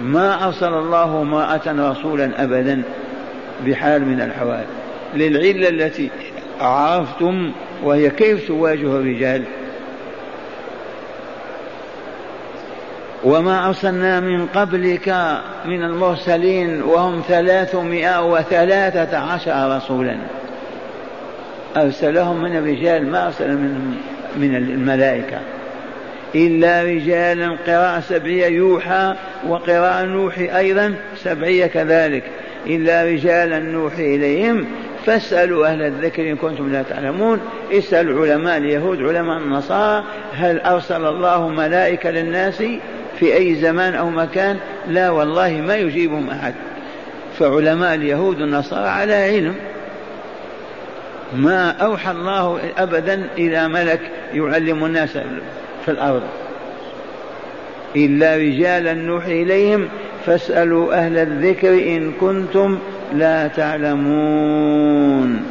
ما 0.00 0.46
أرسل 0.46 0.74
الله 0.74 1.22
امرأة 1.22 1.90
رسولا 1.90 2.42
أبدا 2.44 2.82
بحال 3.66 4.04
من 4.04 4.20
الحوال 4.20 4.64
للعلة 5.14 5.68
التي 5.68 6.10
عرفتم 6.60 7.52
وهي 7.84 8.10
كيف 8.10 8.48
تواجه 8.48 8.96
الرجال. 8.96 9.42
وما 13.24 13.66
أرسلنا 13.66 14.20
من 14.20 14.46
قبلك 14.46 15.08
من 15.64 15.82
المرسلين 15.82 16.82
وهم 16.82 17.22
ثلاثمائة 17.28 18.24
وثلاثة 18.24 19.18
عشر 19.18 19.76
رسولا. 19.76 20.16
أرسلهم 21.76 22.42
من 22.42 22.56
الرجال 22.56 23.10
ما 23.10 23.26
أرسل 23.26 23.48
من 23.48 23.96
من 24.36 24.56
الملائكة. 24.56 25.38
إلا 26.34 26.82
رجالا 26.82 27.56
قراءة 27.66 28.00
سبعية 28.00 28.46
يوحى 28.46 29.14
وقراءة 29.46 30.04
نوحي 30.04 30.58
أيضا 30.58 30.94
سبعية 31.16 31.66
كذلك. 31.66 32.22
إلا 32.66 33.04
رجالا 33.04 33.58
نوحي 33.58 34.14
إليهم 34.14 34.66
فاسألوا 35.06 35.66
أهل 35.66 35.82
الذكر 35.82 36.22
إن 36.22 36.36
كنتم 36.36 36.72
لا 36.72 36.82
تعلمون. 36.82 37.40
اسألوا 37.72 38.26
علماء 38.26 38.58
اليهود 38.58 39.02
علماء 39.02 39.38
النصارى 39.38 40.04
هل 40.34 40.60
أرسل 40.60 41.04
الله 41.04 41.48
ملائكة 41.48 42.10
للناس 42.10 42.62
في 43.18 43.36
أي 43.36 43.54
زمان 43.54 43.94
أو 43.94 44.10
مكان؟ 44.10 44.56
لا 44.88 45.10
والله 45.10 45.50
ما 45.50 45.76
يجيبهم 45.76 46.30
أحد. 46.30 46.54
فعلماء 47.38 47.94
اليهود 47.94 48.40
والنصارى 48.40 48.88
على 48.88 49.14
علم. 49.14 49.54
ما 51.36 51.70
أوحى 51.70 52.10
الله 52.10 52.60
أبدا 52.78 53.28
إلى 53.38 53.68
ملك 53.68 54.00
يعلم 54.34 54.84
الناس 54.84 55.18
في 55.88 55.94
الأرض. 55.94 56.22
إلا 57.96 58.36
رجالا 58.36 58.94
نوحي 58.94 59.42
إليهم 59.42 59.88
فاسألوا 60.26 60.94
أهل 60.94 61.18
الذكر 61.18 61.72
إن 61.72 62.12
كنتم 62.12 62.78
لا 63.12 63.48
تعلمون. 63.48 65.42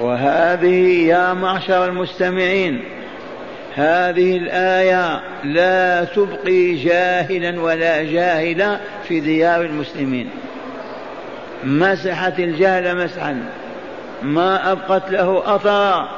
وهذه 0.00 1.06
يا 1.06 1.34
معشر 1.34 1.84
المستمعين 1.84 2.84
هذه 3.74 4.36
الآية 4.36 5.20
لا 5.44 6.04
تبقي 6.04 6.74
جاهلا 6.74 7.60
ولا 7.60 8.02
جاهلا 8.02 8.78
في 9.08 9.20
ديار 9.20 9.60
المسلمين. 9.60 10.28
مسحت 11.64 12.38
الجهل 12.38 13.04
مسحا 13.04 13.42
ما 14.22 14.72
أبقت 14.72 15.10
له 15.10 15.56
أثرا. 15.56 16.08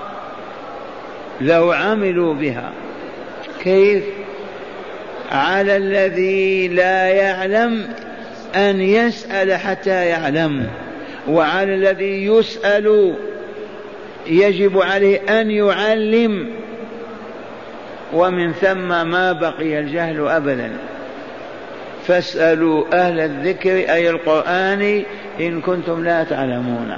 لو 1.40 1.72
عملوا 1.72 2.34
بها. 2.34 2.72
كيف؟ 3.60 4.04
على 5.32 5.76
الذي 5.76 6.68
لا 6.68 7.08
يعلم 7.08 7.88
أن 8.56 8.80
يسأل 8.80 9.52
حتى 9.52 10.06
يعلم. 10.06 10.66
وعلى 11.28 11.74
الذي 11.74 12.26
يسأل 12.26 13.14
يجب 14.26 14.78
عليه 14.78 15.40
أن 15.40 15.50
يعلم. 15.50 16.50
ومن 18.12 18.52
ثم 18.52 19.08
ما 19.10 19.32
بقي 19.32 19.78
الجهل 19.78 20.28
أبدا. 20.28 20.70
فاسألوا 22.06 22.84
أهل 22.92 23.20
الذكر 23.20 23.70
أي 23.70 24.10
القرآن 24.10 25.02
إن 25.40 25.60
كنتم 25.60 26.04
لا 26.04 26.24
تعلمون. 26.24 26.96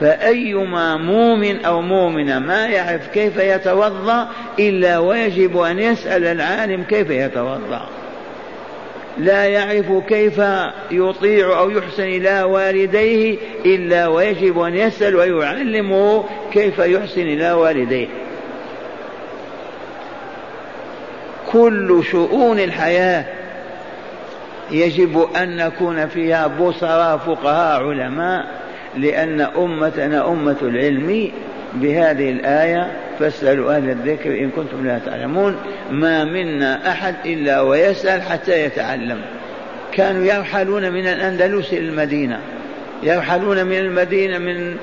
فأيما 0.00 0.96
مؤمن 0.96 1.64
أو 1.64 1.82
مؤمنة 1.82 2.38
ما 2.38 2.66
يعرف 2.66 3.08
كيف 3.08 3.36
يتوضأ 3.36 4.28
إلا 4.58 4.98
ويجب 4.98 5.58
أن 5.58 5.78
يسأل 5.78 6.24
العالم 6.24 6.82
كيف 6.82 7.10
يتوضأ. 7.10 7.88
لا 9.18 9.44
يعرف 9.44 9.92
كيف 10.08 10.40
يطيع 10.90 11.58
أو 11.58 11.70
يحسن 11.70 12.02
إلى 12.02 12.42
والديه 12.42 13.38
إلا 13.64 14.06
ويجب 14.06 14.60
أن 14.60 14.74
يسأل 14.74 15.16
ويعلمه 15.16 16.24
كيف 16.52 16.78
يحسن 16.78 17.20
إلى 17.20 17.52
والديه. 17.52 18.08
كل 21.52 22.02
شؤون 22.10 22.60
الحياة 22.60 23.24
يجب 24.70 25.28
أن 25.36 25.56
نكون 25.56 26.06
فيها 26.06 26.46
بصراء 26.46 27.16
فقهاء 27.16 27.82
علماء. 27.82 28.46
لأن 28.96 29.40
أمتنا 29.40 30.28
أمة 30.28 30.56
العلم 30.62 31.30
بهذه 31.74 32.30
الآية 32.30 32.92
فاسألوا 33.18 33.76
أهل 33.76 33.90
الذكر 33.90 34.30
إن 34.30 34.50
كنتم 34.50 34.86
لا 34.86 34.98
تعلمون. 35.06 35.56
ما 35.90 36.24
منا 36.24 36.90
أحد 36.90 37.14
إلا 37.26 37.60
ويسأل 37.60 38.22
حتى 38.22 38.64
يتعلم. 38.64 39.20
كانوا 39.92 40.24
يرحلون 40.24 40.92
من 40.92 41.06
الأندلس 41.06 41.72
إلى 41.72 41.88
المدينة. 41.88 42.38
يرحلون 43.02 43.64
من 43.64 43.78
المدينة 43.78 44.38
من 44.38 44.76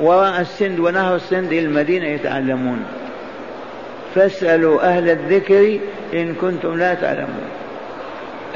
وراء 0.00 0.40
السند 0.40 0.78
ونهر 0.78 1.16
السند 1.16 1.52
إلى 1.52 1.66
المدينة 1.66 2.06
يتعلمون. 2.06 2.84
فاسألوا 4.14 4.82
أهل 4.82 5.10
الذكر 5.10 5.78
إن 6.14 6.34
كنتم 6.34 6.78
لا 6.78 6.94
تعلمون. 6.94 7.46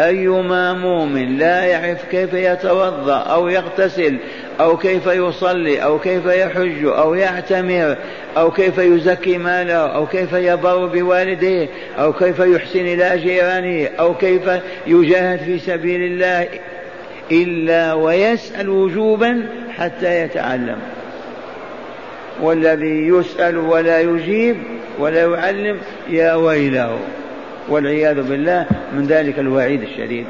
أيما 0.01 0.73
مؤمن 0.73 1.39
لا 1.39 1.65
يعرف 1.65 2.05
كيف 2.11 2.35
يتوضأ 2.35 3.17
أو 3.17 3.49
يغتسل 3.49 4.17
أو 4.61 4.77
كيف 4.77 5.07
يصلي 5.07 5.83
أو 5.83 5.99
كيف 5.99 6.27
يحج 6.27 6.85
أو 6.85 7.15
يعتمر 7.15 7.97
أو 8.37 8.51
كيف 8.51 8.79
يزكي 8.79 9.39
ماله 9.39 9.75
أو 9.75 10.07
كيف 10.07 10.33
يبر 10.33 10.87
بوالديه 10.87 11.69
أو 11.99 12.13
كيف 12.13 12.39
يحسن 12.39 12.81
إلى 12.81 13.19
جيرانه 13.19 13.89
أو 13.99 14.15
كيف 14.15 14.43
يجاهد 14.87 15.39
في 15.39 15.59
سبيل 15.59 16.03
الله 16.03 16.49
إلا 17.33 17.95
ويسأل 17.95 18.69
وجوبا 18.69 19.47
حتى 19.77 20.21
يتعلم. 20.21 20.79
والذي 22.41 23.09
يسأل 23.09 23.59
ولا 23.59 24.01
يجيب 24.01 24.57
ولا 24.99 25.27
يعلم 25.27 25.79
يا 26.09 26.35
ويله. 26.35 26.99
والعياذ 27.69 28.23
بالله 28.23 28.67
من 28.93 29.07
ذلك 29.07 29.39
الوعيد 29.39 29.83
الشديد. 29.83 30.27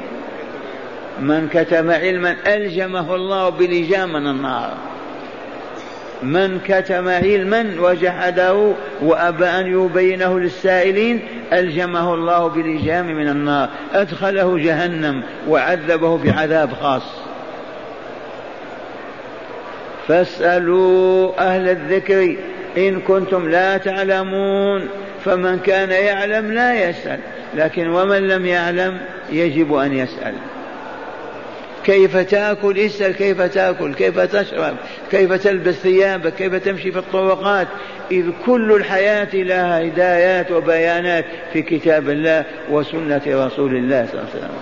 من 1.21 1.47
كتم 1.53 1.91
علما 1.91 2.35
ألجمه 2.47 3.15
الله 3.15 3.49
بلجام 3.49 4.13
من 4.13 4.27
النار. 4.27 4.73
من 6.23 6.59
كتم 6.67 7.09
علما 7.09 7.75
وجحده 7.79 8.73
وأبى 9.01 9.45
أن 9.45 9.83
يبينه 9.83 10.39
للسائلين 10.39 11.21
ألجمه 11.53 12.13
الله 12.13 12.47
بلجام 12.47 13.05
من 13.05 13.29
النار. 13.29 13.69
أدخله 13.93 14.57
جهنم 14.57 15.23
وعذبه 15.47 16.17
بعذاب 16.17 16.73
خاص. 16.73 17.15
فاسألوا 20.07 21.31
أهل 21.39 21.69
الذكر 21.69 22.35
إن 22.77 22.99
كنتم 22.99 23.49
لا 23.49 23.77
تعلمون. 23.77 24.89
فمن 25.25 25.59
كان 25.59 25.89
يعلم 25.91 26.51
لا 26.51 26.89
يسأل 26.89 27.19
لكن 27.55 27.89
ومن 27.89 28.27
لم 28.27 28.45
يعلم 28.45 28.97
يجب 29.29 29.73
أن 29.73 29.93
يسأل. 29.93 30.33
كيف 31.85 32.17
تأكل؟ 32.17 32.79
اسال 32.79 33.11
كيف 33.11 33.41
تأكل؟ 33.41 33.93
كيف 33.93 34.19
تشرب؟ 34.19 34.75
كيف 35.11 35.33
تلبس 35.33 35.73
ثيابك؟ 35.73 36.33
كيف 36.33 36.55
تمشي 36.55 36.91
في 36.91 36.99
الطرقات؟ 36.99 37.67
إذ 38.11 38.25
كل 38.45 38.71
الحياة 38.71 39.29
لها 39.33 39.81
هدايات 39.81 40.51
وبيانات 40.51 41.25
في 41.53 41.61
كتاب 41.61 42.09
الله 42.09 42.45
وسنة 42.71 43.21
رسول 43.27 43.75
الله 43.75 44.05
صلى 44.05 44.19
الله 44.19 44.29
عليه 44.33 44.39
وسلم. 44.39 44.57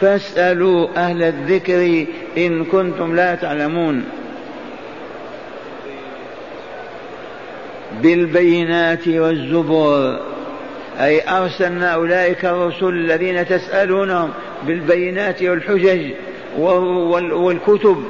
فاسألوا 0.00 0.88
أهل 0.96 1.22
الذكر 1.22 2.06
إن 2.36 2.64
كنتم 2.64 3.16
لا 3.16 3.34
تعلمون. 3.34 4.04
بالبينات 8.02 9.08
والزبور. 9.08 10.20
أي 11.00 11.28
أرسلنا 11.28 11.94
أولئك 11.94 12.44
الرسل 12.44 12.88
الذين 12.88 13.46
تسألونهم 13.46 14.30
بالبينات 14.66 15.42
والحجج 15.42 16.10
والكتب. 16.58 18.04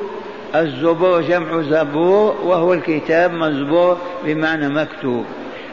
الزبور 0.54 1.20
جمع 1.20 1.62
زبور 1.62 2.36
وهو 2.44 2.74
الكتاب 2.74 3.32
مزبور 3.32 3.98
بمعنى 4.24 4.68
مكتوب. 4.68 5.24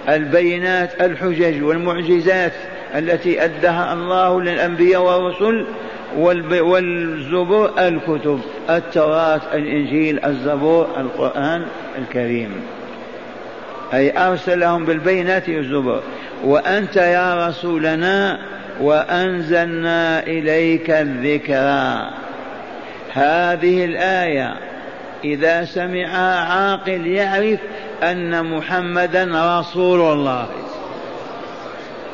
البينات 0.10 1.02
الحجج 1.02 1.64
والمعجزات 1.64 2.54
التي 2.96 3.44
أدها 3.44 3.94
الله 3.94 4.42
للأنبياء 4.42 5.02
والرسل 5.02 5.66
والزبور 6.62 7.72
الكتب. 7.80 8.40
التوراة 8.70 9.42
الإنجيل 9.54 10.26
الزبور 10.26 10.88
القرآن 10.98 11.66
الكريم. 11.98 12.52
أي 13.94 14.28
أرسلهم 14.28 14.86
بالبينات 14.86 15.50
والزبور. 15.50 16.02
وأنت 16.44 16.96
يا 16.96 17.48
رسولنا 17.48 18.40
وأنزلنا 18.82 20.24
إليك 20.24 20.90
الذكرى. 20.90 22.10
هذه 23.14 23.86
الآية 23.86 24.54
إذا 25.24 25.66
سمعها 25.66 26.40
عاقل 26.40 27.08
يعرف 27.08 27.60
أن 28.04 28.46
محمدا 28.46 29.60
رسول 29.60 30.14
الله. 30.14 30.48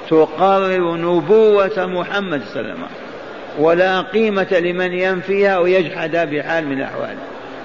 تقرر 0.10 0.97
نبوة 0.97 1.86
محمد 1.86 2.41
صلى 2.54 2.62
الله 2.62 2.71
عليه 2.71 2.82
وسلم. 2.82 2.88
ولا 3.60 4.02
قيمة 4.02 4.47
لمن 4.52 4.93
ينفيها 4.93 5.58
ويجحد 5.58 6.12
بحال 6.12 6.67
من 6.67 6.78
الأحوال. 6.78 7.15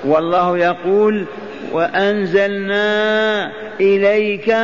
والله 0.04 0.58
يقول 0.58 1.26
وأنزلنا 1.72 3.52
إليك 3.80 4.54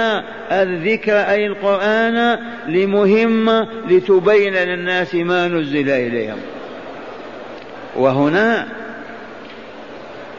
الذكر 0.52 1.12
أي 1.12 1.46
القرآن 1.46 2.38
لمهمة 2.68 3.68
لتبين 3.88 4.54
للناس 4.54 5.14
ما 5.14 5.48
نزل 5.48 5.90
إليهم. 5.90 6.38
وهنا 7.96 8.66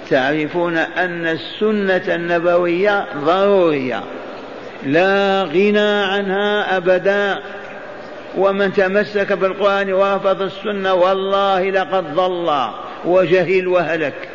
تعرفون 0.09 0.77
أن 0.77 1.27
السنة 1.27 2.15
النبوية 2.15 3.05
ضرورية. 3.25 4.03
لا 4.85 5.43
غنى 5.43 6.03
عنها 6.03 6.77
أبدا. 6.77 7.39
ومن 8.37 8.73
تمسك 8.73 9.33
بالقرآن 9.33 9.93
ورفض 9.93 10.41
السنة 10.41 10.93
والله 10.93 11.69
لقد 11.69 12.15
ضل 12.15 12.69
وجهل 13.05 13.67
وهلك. 13.67 14.34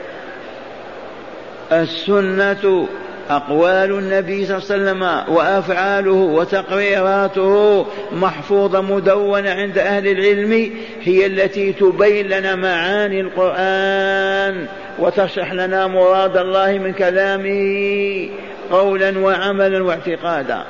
السنة 1.73 2.89
أقوال 3.31 3.99
النبي 3.99 4.47
صلى 4.47 4.57
الله 4.57 4.67
عليه 4.71 4.75
وسلم 4.75 5.35
وأفعاله 5.35 6.13
وتقريراته 6.13 7.87
محفوظة 8.13 8.81
مدونة 8.81 9.51
عند 9.51 9.79
أهل 9.79 10.07
العلم 10.09 10.71
هي 11.03 11.27
التي 11.27 11.73
تبين 11.73 12.27
لنا 12.27 12.55
معاني 12.55 13.21
القرآن 13.21 14.67
وتشرح 14.99 15.53
لنا 15.53 15.87
مراد 15.87 16.37
الله 16.37 16.79
من 16.79 16.93
كلامه 16.93 18.29
قولا 18.71 19.19
وعملا 19.19 19.85
واعتقادا. 19.85 20.65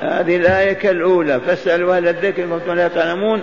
هذه 0.00 0.36
الآية 0.36 0.72
كالأولى. 0.72 1.40
فاسألوا 1.40 1.96
أهل 1.96 2.08
الذكر 2.08 2.42
كنتم 2.46 2.72
لا 2.72 2.88
تعلمون. 2.88 3.42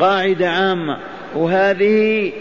قاعدة 0.00 0.48
عامة. 0.48 0.98
وهذه 1.34 2.32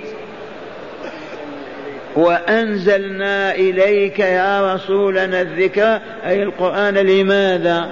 وأنزلنا 2.18 3.56
إليك 3.56 4.20
يا 4.20 4.76
رسولنا 4.76 5.42
الذكر 5.42 6.00
أي 6.26 6.44
القرآن 6.44 6.94
لماذا؟ 6.94 7.92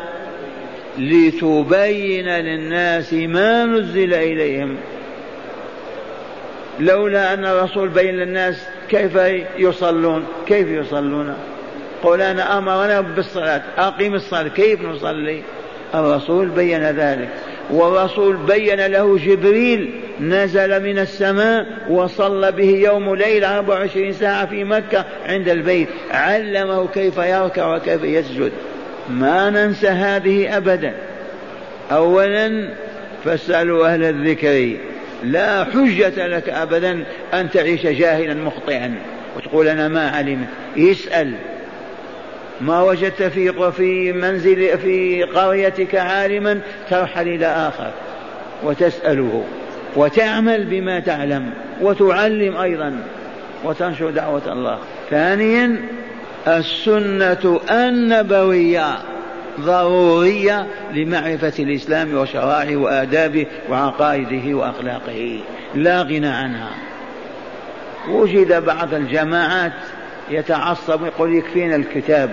لتبين 0.97 2.29
للناس 2.29 3.13
ما 3.13 3.65
نزل 3.65 4.13
إليهم. 4.13 4.77
لولا 6.79 7.33
أن 7.33 7.45
الرسول 7.45 7.89
بين 7.89 8.15
للناس 8.15 8.67
كيف 8.89 9.17
يصلون 9.57 10.25
كيف 10.47 10.67
يصلون؟ 10.67 11.35
قل 12.03 12.21
أنا 12.21 12.57
أمرنا 12.57 13.01
بالصلاة 13.01 13.61
أقيم 13.77 14.15
الصلاة 14.15 14.47
كيف 14.47 14.81
نصلي؟ 14.81 15.41
الرسول 15.95 16.49
بين 16.49 16.83
ذلك. 16.83 17.29
والرسول 17.69 18.37
بين 18.37 18.85
له 18.85 19.17
جبريل 19.17 19.91
نزل 20.21 20.83
من 20.83 20.99
السماء 20.99 21.65
وصلى 21.89 22.51
به 22.51 22.69
يوم 22.69 23.15
ليل 23.15 23.43
24 23.43 24.13
ساعة 24.13 24.45
في 24.45 24.63
مكة 24.63 25.05
عند 25.25 25.49
البيت. 25.49 25.87
علمه 26.11 26.87
كيف 26.87 27.17
يركع 27.17 27.75
وكيف 27.75 28.03
يسجد. 28.03 28.51
ما 29.09 29.49
ننسى 29.49 29.87
هذه 29.87 30.57
أبدا. 30.57 30.93
أولا 31.91 32.69
فاسألوا 33.25 33.87
أهل 33.87 34.03
الذكر 34.03 34.77
لا 35.23 35.63
حجة 35.63 36.27
لك 36.27 36.49
أبدا 36.49 37.05
أن 37.33 37.49
تعيش 37.49 37.87
جاهلا 37.87 38.33
مخطئا. 38.33 38.95
وتقول 39.37 39.67
أنا 39.67 39.87
ما 39.87 40.09
علمت. 40.09 40.47
يسأل 40.75 41.33
ما 42.61 42.81
وجدت 42.81 43.23
في 43.23 43.71
في 43.71 44.11
منزل 44.11 44.77
في 44.77 45.23
قريتك 45.23 45.95
عالما 45.95 46.59
ترحل 46.89 47.27
إلى 47.27 47.45
آخر 47.45 47.91
وتسأله 48.63 49.43
وتعمل 49.95 50.65
بما 50.65 50.99
تعلم 50.99 51.53
وتعلم 51.81 52.57
أيضا 52.57 53.03
وتنشر 53.63 54.09
دعوة 54.09 54.41
الله. 54.47 54.79
ثانيا 55.09 55.75
السنة 56.47 57.59
النبوية 57.71 58.97
ضرورية 59.59 60.67
لمعرفة 60.93 61.53
الإسلام 61.59 62.17
وشرائعه 62.17 62.75
وآدابه 62.75 63.45
وعقائده 63.69 64.57
وأخلاقه. 64.57 65.39
لا 65.75 66.01
غنى 66.01 66.27
عنها. 66.27 66.71
وجد 68.09 68.65
بعض 68.65 68.93
الجماعات 68.93 69.71
يتعصب 70.29 71.05
يقول 71.05 71.35
يكفينا 71.35 71.75
الكتاب 71.75 72.29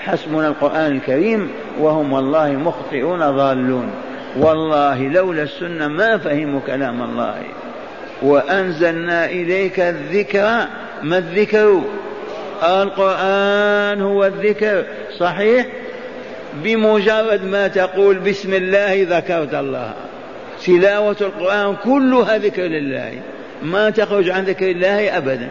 حسبنا 0.00 0.48
القرآن 0.48 0.92
الكريم 0.96 1.50
وهم 1.80 2.12
والله 2.12 2.52
مخطئون 2.52 3.30
ضالون. 3.30 3.90
والله 4.36 5.08
لولا 5.08 5.42
السنة 5.42 5.88
ما 5.88 6.18
فهموا 6.18 6.60
كلام 6.66 7.02
الله. 7.02 7.42
وأنزلنا 8.22 9.24
إليك 9.24 9.80
الذكر 9.80 10.66
ما 11.02 11.18
الذكر؟ 11.18 11.80
القرآن 12.62 14.02
هو 14.02 14.24
الذكر. 14.24 14.84
صحيح؟ 15.18 15.66
بمجرد 16.54 17.44
ما 17.44 17.68
تقول 17.68 18.18
بسم 18.18 18.54
الله 18.54 19.06
ذكرت 19.10 19.54
الله. 19.54 19.92
تلاوة 20.66 21.16
القرآن 21.20 21.76
كلها 21.84 22.38
ذكر 22.38 22.62
لله. 22.62 23.12
ما 23.62 23.90
تخرج 23.90 24.30
عن 24.30 24.44
ذكر 24.44 24.70
الله 24.70 25.16
أبدا. 25.16 25.48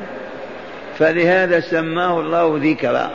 فلهذا 0.99 1.59
سماه 1.59 2.19
الله 2.19 2.59
ذكرا. 2.63 3.11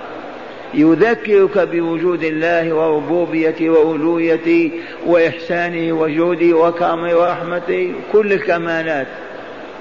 يذكرك 0.75 1.59
بوجود 1.59 2.25
الله 2.25 2.73
وربوبيته 2.73 3.69
وألوهيته 3.71 4.71
وإحسانه 5.07 5.93
وجوده 5.93 6.57
وكرمه 6.57 7.17
ورحمته 7.17 7.93
كل 8.13 8.33
الكمالات. 8.33 9.07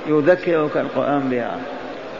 يذكرك 0.09 0.77
القرآن 0.77 1.29
بها. 1.29 1.59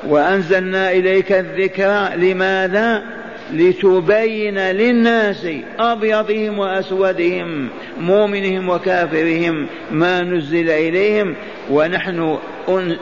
وأنزلنا 0.07 0.91
إليك 0.91 1.31
الذكر 1.31 2.09
لماذا؟ 2.15 3.17
لتبين 3.53 4.57
للناس 4.57 5.47
أبيضهم 5.79 6.59
وأسودهم 6.59 7.69
مؤمنهم 7.99 8.69
وكافرهم 8.69 9.67
ما 9.91 10.21
نزل 10.21 10.69
إليهم 10.69 11.35
ونحن 11.71 12.37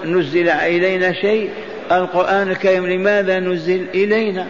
نزل 0.05 0.49
إلينا 0.49 1.13
شيء 1.13 1.49
القرآن 1.91 2.49
الكريم 2.49 2.87
لماذا 2.87 3.39
نزل 3.39 3.85
إلينا؟ 3.93 4.47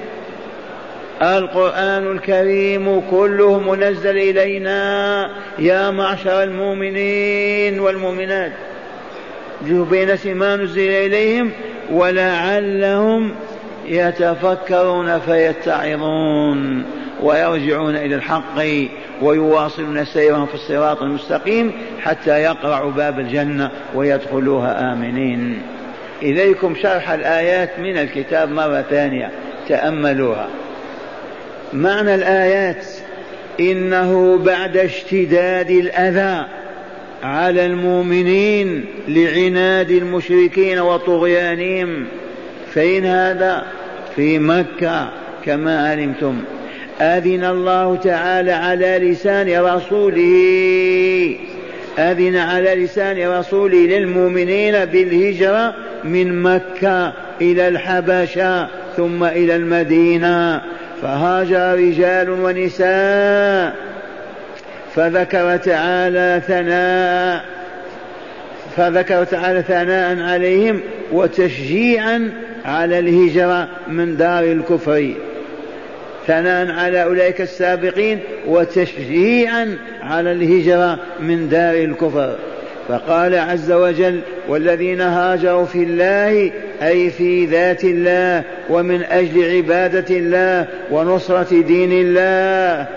القرآن 1.21 2.12
الكريم 2.12 3.02
كله 3.12 3.60
منزل 3.60 4.17
إلينا 4.17 5.30
يا 5.60 5.91
معشر 5.91 6.43
المؤمنين 6.43 7.80
والمؤمنات. 7.80 8.52
بين 9.62 10.17
ما 10.26 10.56
نزل 10.56 10.89
إليهم 10.89 11.52
ولعلهم 11.91 13.32
يتفكرون 13.86 15.19
فيتعظون 15.19 16.86
ويرجعون 17.24 17.95
إلى 17.95 18.15
الحق 18.15 18.60
ويواصلون 19.21 20.06
سيرهم 20.06 20.45
في 20.45 20.56
الصراط 20.56 21.02
المستقيم 21.02 21.71
حتى 22.02 22.41
يقرعوا 22.41 22.91
باب 22.91 23.19
الجنة 23.19 23.71
ويدخلوها 23.95 24.93
آمنين. 24.93 25.62
إليكم 26.21 26.75
شرح 26.75 27.12
الآيات 27.12 27.69
من 27.80 27.97
الكتاب 27.97 28.51
مرة 28.51 28.86
ثانية. 28.89 29.32
تأملوها. 29.69 30.47
معنى 31.73 32.15
الآيات 32.15 32.86
إنه 33.60 34.38
بعد 34.38 34.78
اشتداد 34.78 35.71
الأذى 35.71 36.45
على 37.23 37.65
المؤمنين 37.65 38.86
لعناد 39.08 39.91
المشركين 39.91 40.80
وطغيانهم. 40.80 42.06
فإن 42.73 43.06
هذا 43.06 43.65
في 44.15 44.39
مكة 44.39 45.12
كما 45.45 45.89
علمتم. 45.89 46.41
أذن 47.01 47.45
الله 47.45 47.95
تعالى 47.95 48.51
على 48.51 48.99
لسان 49.01 49.60
رسوله. 49.65 51.36
أذن 51.99 52.36
على 52.36 52.75
لسان 52.75 53.27
رسوله 53.27 53.77
للمؤمنين 53.77 54.86
بالهجرة 54.86 55.75
من 56.03 56.41
مكة 56.41 57.13
إلى 57.41 57.67
الحبشة 57.67 58.67
ثم 58.97 59.23
إلى 59.23 59.55
المدينة. 59.55 60.62
فهاجر 61.01 61.75
رجال 61.75 62.29
ونساء 62.29 63.75
فذكر 64.95 65.58
تعالى 65.58 66.41
ثناء 66.47 67.45
فذكر 68.77 69.23
تعالى 69.23 69.62
ثناء 69.62 70.19
عليهم 70.19 70.81
وتشجيعا 71.12 72.31
على 72.65 72.99
الهجرة 72.99 73.67
من 73.88 74.17
دار 74.17 74.43
الكفر. 74.43 75.13
ثناء 76.28 76.72
على 76.72 77.04
أولئك 77.04 77.42
السابقين 77.42 78.20
وتشجيعا 78.48 79.78
على 80.02 80.32
الهجرة 80.32 81.00
من 81.20 81.50
دار 81.50 81.76
الكفر. 81.76 82.36
فقال 82.88 83.36
عز 83.36 83.72
وجل 83.72 84.20
والذين 84.48 85.02
هاجروا 85.02 85.66
في 85.66 85.84
الله 85.84 86.52
أي 86.82 87.10
في 87.10 87.46
ذات 87.46 87.84
الله 87.84 88.44
ومن 88.70 89.04
أجل 89.04 89.56
عبادة 89.56 90.16
الله 90.16 90.68
ونصرة 90.92 91.62
دين 91.62 91.92
الله. 91.92 92.88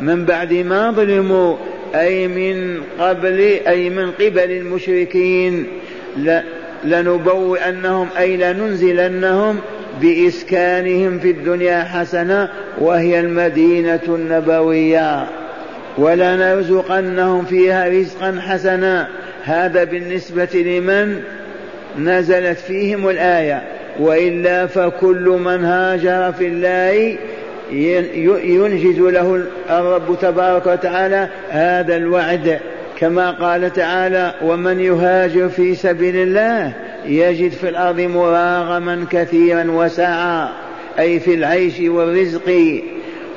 من 0.00 0.24
بعد 0.24 0.52
ما 0.52 0.90
ظلموا 0.90 1.56
أي 1.94 2.28
من 2.28 2.82
قبل 2.98 3.40
أي 3.68 3.90
من 3.90 4.10
قبل 4.10 4.50
المشركين 4.50 5.66
لنبوئنهم 6.84 8.08
أي 8.18 8.36
لننزلنهم 8.36 9.60
بإسكانهم 10.00 11.18
في 11.18 11.30
الدنيا 11.30 11.84
حسنة 11.84 12.48
وهي 12.78 13.20
المدينة 13.20 14.00
النبوية. 14.08 15.26
ولنرزقنهم 15.98 17.44
فيها 17.44 17.88
رزقا 17.88 18.40
حسنا. 18.40 19.08
هذا 19.44 19.84
بالنسبة 19.84 20.48
لمن 20.54 21.20
نزلت 21.98 22.58
فيهم 22.58 23.08
الآية. 23.08 23.62
وإلا 24.00 24.66
فكل 24.66 25.38
من 25.44 25.64
هاجر 25.64 26.32
في 26.32 26.46
الله 26.46 27.16
ينجز 28.44 28.98
له 28.98 29.42
الرب 29.70 30.18
تبارك 30.20 30.66
وتعالى 30.66 31.28
هذا 31.50 31.96
الوعد. 31.96 32.58
كما 32.98 33.30
قال 33.30 33.72
تعالى 33.72 34.34
ومن 34.42 34.80
يهاجر 34.80 35.48
في 35.48 35.74
سبيل 35.74 36.16
الله 36.16 36.72
يجد 37.06 37.50
في 37.50 37.68
الأرض 37.68 38.00
مراغما 38.00 39.06
كثيرا 39.10 39.64
وسعا 39.70 40.48
أي 40.98 41.20
في 41.20 41.34
العيش 41.34 41.80
والرزق. 41.80 42.80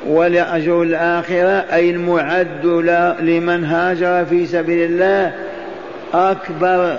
ولاجر 0.06 0.82
الآخرة 0.82 1.64
أي 1.72 1.90
المعد 1.90 2.66
لمن 3.20 3.64
هاجر 3.64 4.24
في 4.24 4.46
سبيل 4.46 4.90
الله 4.90 5.32
أكبر 6.14 6.98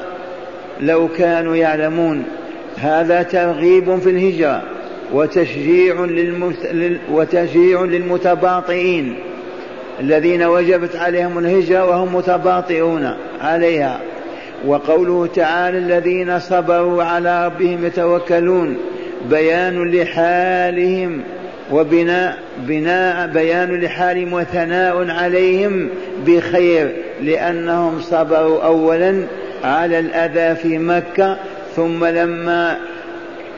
لو 0.81 1.07
كانوا 1.07 1.55
يعلمون. 1.55 2.23
هذا 2.77 3.21
ترغيب 3.23 3.99
في 3.99 4.09
الهجرة 4.09 4.61
وتشجيع, 5.13 6.07
وتشجيع 7.11 7.83
للمتباطئين 7.83 9.15
الذين 9.99 10.43
وجبت 10.43 10.95
عليهم 10.95 11.39
الهجرة 11.39 11.85
وهم 11.85 12.15
متباطئون 12.15 13.13
عليها. 13.41 13.99
وقوله 14.65 15.27
تعالى 15.35 15.77
الذين 15.77 16.39
صبروا 16.39 17.03
على 17.03 17.45
ربهم 17.45 17.85
يتوكلون 17.85 18.77
بيان 19.29 19.91
لحالهم 19.91 21.21
وبناء 21.71 22.37
بناء 22.57 23.27
بيان 23.27 23.81
لحالهم 23.81 24.33
وثناء 24.33 25.09
عليهم 25.09 25.89
بخير 26.27 26.95
لأنهم 27.21 28.01
صبروا 28.01 28.63
أولا 28.63 29.23
على 29.63 29.99
الأذى 29.99 30.55
في 30.55 30.77
مكة 30.77 31.37
ثم 31.75 32.05
لما 32.05 32.77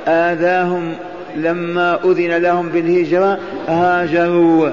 آذاهم 0.08 0.94
لما 1.36 2.00
أذن 2.06 2.38
لهم 2.38 2.70
بالهجرة 2.70 3.40
هاجروا 3.68 4.70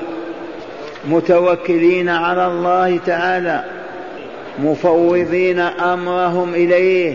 متوكلين 1.09 2.09
على 2.09 2.47
الله 2.47 2.99
تعالى. 3.07 3.65
مفوضين 4.59 5.59
أمرهم 5.59 6.55
إليه 6.55 7.15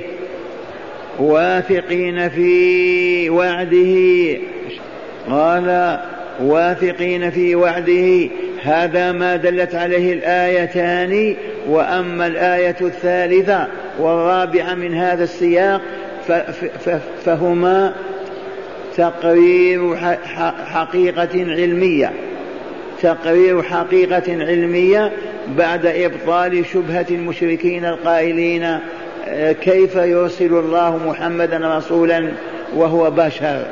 واثقين 1.19 2.29
في 2.29 3.29
وعده. 3.29 4.37
قال 5.29 5.99
واثقين 6.41 7.29
في 7.31 7.55
وعده. 7.55 8.29
هذا 8.63 9.11
ما 9.11 9.35
دلت 9.35 9.75
عليه 9.75 10.13
الآيتان 10.13 11.35
وأما 11.67 12.27
الآية 12.27 12.75
الثالثة 12.81 13.67
والرابعة 13.99 14.73
من 14.73 14.93
هذا 14.93 15.23
السياق 15.23 15.81
فهما 17.25 17.93
تقرير 18.97 19.95
حقيقة 20.65 21.29
علمية. 21.33 22.11
تقرير 23.01 23.63
حقيقة 23.63 24.23
علمية 24.27 25.11
بعد 25.57 25.85
إبطال 25.85 26.65
شبهة 26.65 27.05
المشركين 27.11 27.85
القائلين 27.85 28.79
آه، 29.27 29.51
كيف 29.51 29.95
يرسل 29.95 30.53
الله 30.53 30.97
محمدا 31.07 31.77
رسولا 31.77 32.31
وهو 32.75 33.11
بشر؟ 33.11 33.65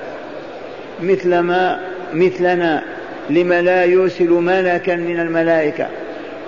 مثلما 1.01 1.79
مثلنا 2.13 2.83
لم 3.29 3.53
لا 3.53 3.85
يرسل 3.85 4.29
ملكا 4.29 4.95
من 4.95 5.19
الملائكة 5.19 5.87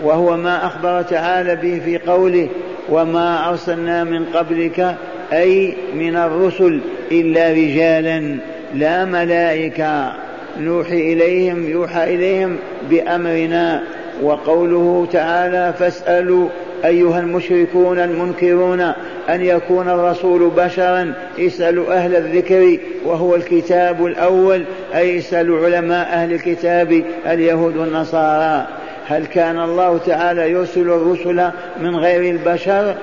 وهو 0.04 0.38
ما 0.38 0.66
أخبر 0.66 1.02
تعالى 1.02 1.56
به 1.56 1.82
في 1.86 1.98
قوله 1.98 2.50
وما 2.90 3.50
أرسلنا 3.50 4.04
من 4.04 4.26
قبلك 4.26 4.96
أي 5.34 5.74
من 5.94 6.16
الرسل 6.16 6.80
إلا 7.12 7.52
رجالا 7.52 8.36
لا 8.74 9.06
ملائكة. 9.06 10.14
نوحي 10.60 11.14
إليهم 11.14 11.70
يوحى 11.70 12.16
إليهم 12.16 12.58
بأمرنا. 12.90 13.84
وقوله 14.24 15.08
تعالى 15.12 15.74
فاسألوا 15.80 16.50
أيها 16.86 17.20
المشركون 17.20 18.00
المنكرون 18.00 18.82
أن 19.30 19.42
يكون 19.42 19.90
الرسول 19.90 20.50
بشرا 20.50 21.14
اسألوا 21.40 21.94
أهل 21.94 22.16
الذكر 22.16 22.78
وهو 23.06 23.36
الكتاب 23.36 24.06
الأول 24.06 24.64
أي 24.96 25.18
اسألوا 25.18 25.66
علماء 25.66 26.08
أهل 26.08 26.34
الكتاب 26.34 27.04
اليهود 27.26 27.78
والنصارى. 27.78 28.68
هل 29.08 29.26
كان 29.26 29.60
الله 29.60 29.98
تعالى 29.98 30.52
يرسل 30.52 30.82
الرسل 30.82 31.50
من 31.82 31.96
غير 31.96 32.36
البشر؟ 32.36 32.96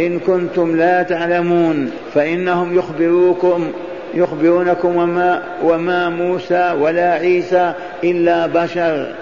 إن 0.00 0.18
كنتم 0.18 0.76
لا 0.76 1.02
تعلمون 1.02 1.90
فإنهم 2.14 2.78
يخبروكم 2.78 3.72
يخبرونكم 4.14 4.96
وما, 4.96 5.42
وما 5.64 6.08
موسى 6.08 6.74
ولا 6.80 7.12
عيسى 7.12 7.72
إلا 8.04 8.46
بشر. 8.46 9.14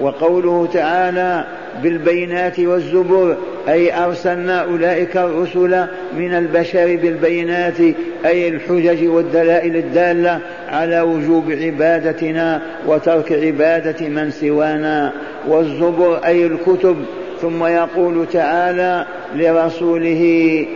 وقوله 0.00 0.68
تعالى 0.72 1.44
بالبينات 1.82 2.60
والزبر 2.60 3.36
أي 3.68 4.04
أرسلنا 4.04 4.62
أولئك 4.62 5.16
الرسل 5.16 5.86
من 6.16 6.34
البشر 6.34 6.96
بالبينات 6.96 7.80
أي 8.26 8.48
الحجج 8.48 9.08
والدلائل 9.08 9.76
الدالة 9.76 10.40
على 10.68 11.00
وجوب 11.00 11.52
عبادتنا 11.52 12.62
وترك 12.86 13.32
عبادة 13.32 14.08
من 14.08 14.30
سوانا. 14.30 15.12
والزبر 15.48 16.24
أي 16.24 16.46
الكتب 16.46 16.96
ثم 17.40 17.64
يقول 17.64 18.26
تعالى 18.32 19.06
لرسوله 19.34 20.66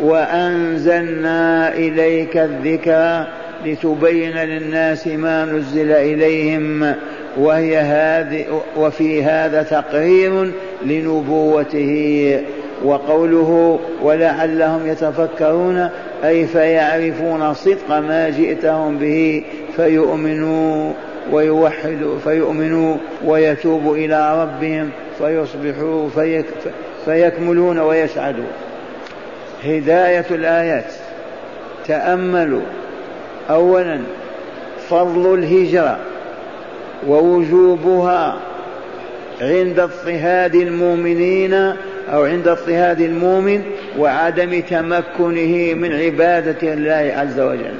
وأنزلنا 0.00 1.72
إليك 1.74 2.36
الذكر 2.36 3.26
لتبين 3.64 4.36
للناس 4.36 5.06
ما 5.06 5.44
نزل 5.44 5.90
إليهم. 5.90 6.94
وهي 7.38 7.78
هذه 7.78 8.62
وفي 8.76 9.24
هذا 9.24 9.62
تقرير 9.62 10.52
لنبوته 10.84 12.40
وقوله 12.84 13.78
ولعلهم 14.02 14.86
يتفكرون 14.86 15.88
أي 16.24 16.46
فيعرفون 16.46 17.54
صدق 17.54 17.90
ما 17.90 18.30
جئتهم 18.30 18.98
به 18.98 19.44
فيؤمنوا 19.76 20.92
ويوحدوا 21.32 22.18
فيؤمنوا 22.18 22.96
ويتوبوا 23.24 23.96
إلى 23.96 24.42
ربهم 24.42 24.90
فيصبحوا 25.18 26.08
فيك 26.08 26.46
فيكملون 27.04 27.78
ويسعدوا. 27.78 28.44
هداية 29.64 30.26
الآيات. 30.30 30.92
تأملوا. 31.86 32.62
أولا 33.50 34.00
فضل 34.88 35.34
الهجرة. 35.34 35.98
ووجوبها 37.08 38.36
عند 39.40 39.80
اضطهاد 39.80 40.54
المؤمنين 40.54 41.54
أو 42.12 42.24
عند 42.24 42.48
اضطهاد 42.48 43.00
المؤمن 43.00 43.62
وعدم 43.98 44.60
تمكنه 44.60 45.74
من 45.74 45.92
عبادة 45.92 46.72
الله 46.72 47.14
عز 47.16 47.40
وجل. 47.40 47.74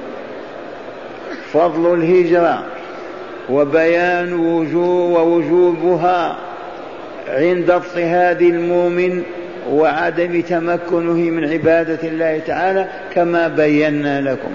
فضل 1.53 1.95
الهجرة 1.95 2.63
وبيان 3.51 4.33
وجوب 4.33 5.11
ووجوبها 5.11 6.37
عند 7.29 7.71
اضطهاد 7.71 8.43
المؤمن 8.43 9.23
وعدم 9.71 10.41
تمكنه 10.41 11.31
من 11.31 11.53
عبادة 11.53 12.09
الله 12.09 12.41
تعالى 12.47 12.89
كما 13.15 13.49
بينا 13.49 14.21
لكم. 14.21 14.53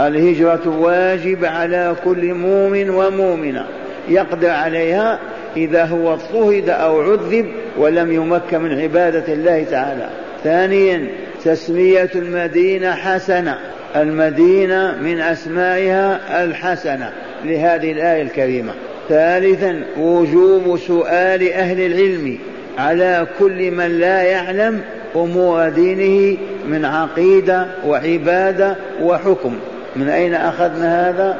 الهجرة 0.00 0.78
واجب 0.78 1.44
على 1.44 1.96
كل 2.04 2.34
مؤمن 2.34 2.90
ومؤمنة. 2.90 3.66
يقدر 4.08 4.50
عليها 4.50 5.18
إذا 5.56 5.84
هو 5.84 6.12
اضطهد 6.12 6.68
أو 6.68 7.00
عذب 7.00 7.46
ولم 7.78 8.12
يمكن 8.12 8.60
من 8.60 8.80
عبادة 8.80 9.32
الله 9.32 9.64
تعالى. 9.70 10.08
ثانيا 10.44 11.06
تسمية 11.44 12.10
المدينة 12.14 12.92
حسنة. 12.92 13.58
المدينة 13.96 14.96
من 15.02 15.20
أسمائها 15.20 16.44
الحسنة 16.44 17.12
لهذه 17.44 17.92
الآية 17.92 18.22
الكريمة. 18.22 18.72
ثالثا 19.08 19.82
وجوب 19.98 20.78
سؤال 20.78 21.52
أهل 21.52 21.80
العلم 21.80 22.38
على 22.78 23.26
كل 23.38 23.70
من 23.70 23.98
لا 23.98 24.22
يعلم 24.22 24.80
أمور 25.16 25.68
دينه 25.68 26.38
من 26.66 26.84
عقيدة 26.84 27.66
وعبادة 27.86 28.76
وحكم. 29.02 29.56
من 29.96 30.08
أين 30.08 30.34
أخذنا 30.34 31.08
هذا؟ 31.10 31.38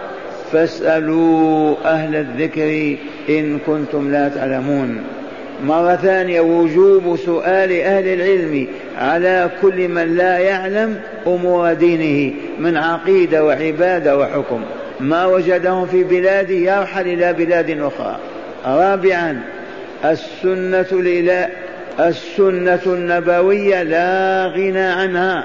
فاسألوا 0.53 1.75
أهل 1.85 2.17
الذكر 2.17 2.97
إن 3.29 3.59
كنتم 3.67 4.13
لا 4.13 4.29
تعلمون. 4.29 5.05
مرة 5.65 5.97
ثانية 5.97 6.41
وجوب 6.41 7.17
سؤال 7.17 7.81
أهل 7.81 8.07
العلم 8.07 8.67
على 8.99 9.51
كل 9.63 9.89
من 9.89 10.17
لا 10.17 10.39
يعلم 10.39 11.01
أمور 11.27 11.73
دينه 11.73 12.35
من 12.59 12.77
عقيدة 12.77 13.45
وعبادة 13.45 14.19
وحكم. 14.19 14.61
ما 15.01 15.27
وجدهم 15.27 15.87
في 15.87 16.05
بلاده 16.05 16.55
يرحل 16.55 17.09
إلى 17.09 17.33
بلاد 17.33 17.71
أخرى. 17.71 18.19
رابعا 18.67 19.41
السنة 20.05 20.87
السنة 22.01 22.81
النبوية 22.87 23.83
لا 23.83 24.47
غنى 24.47 24.81
عنها. 24.81 25.45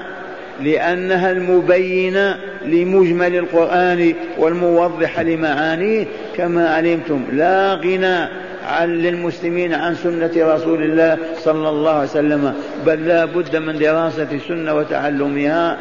لأنها 0.62 1.30
المبينة 1.30 2.36
لمجمل 2.66 3.36
القرآن 3.36 4.14
والموضحة 4.38 5.22
لمعانيه 5.22 6.06
كما 6.36 6.68
علمتم. 6.68 7.24
لا 7.32 7.74
غنى 7.74 8.28
عن 8.66 8.88
للمسلمين 8.88 9.74
عن 9.74 9.94
سنة 9.94 10.32
رسول 10.36 10.82
الله 10.82 11.18
صلى 11.38 11.68
الله 11.68 11.90
عليه 11.90 12.08
وسلم 12.08 12.54
بل 12.86 13.08
لا 13.08 13.24
بد 13.24 13.56
من 13.56 13.78
دراسة 13.78 14.28
السنة 14.32 14.74
وتعلمها. 14.74 15.78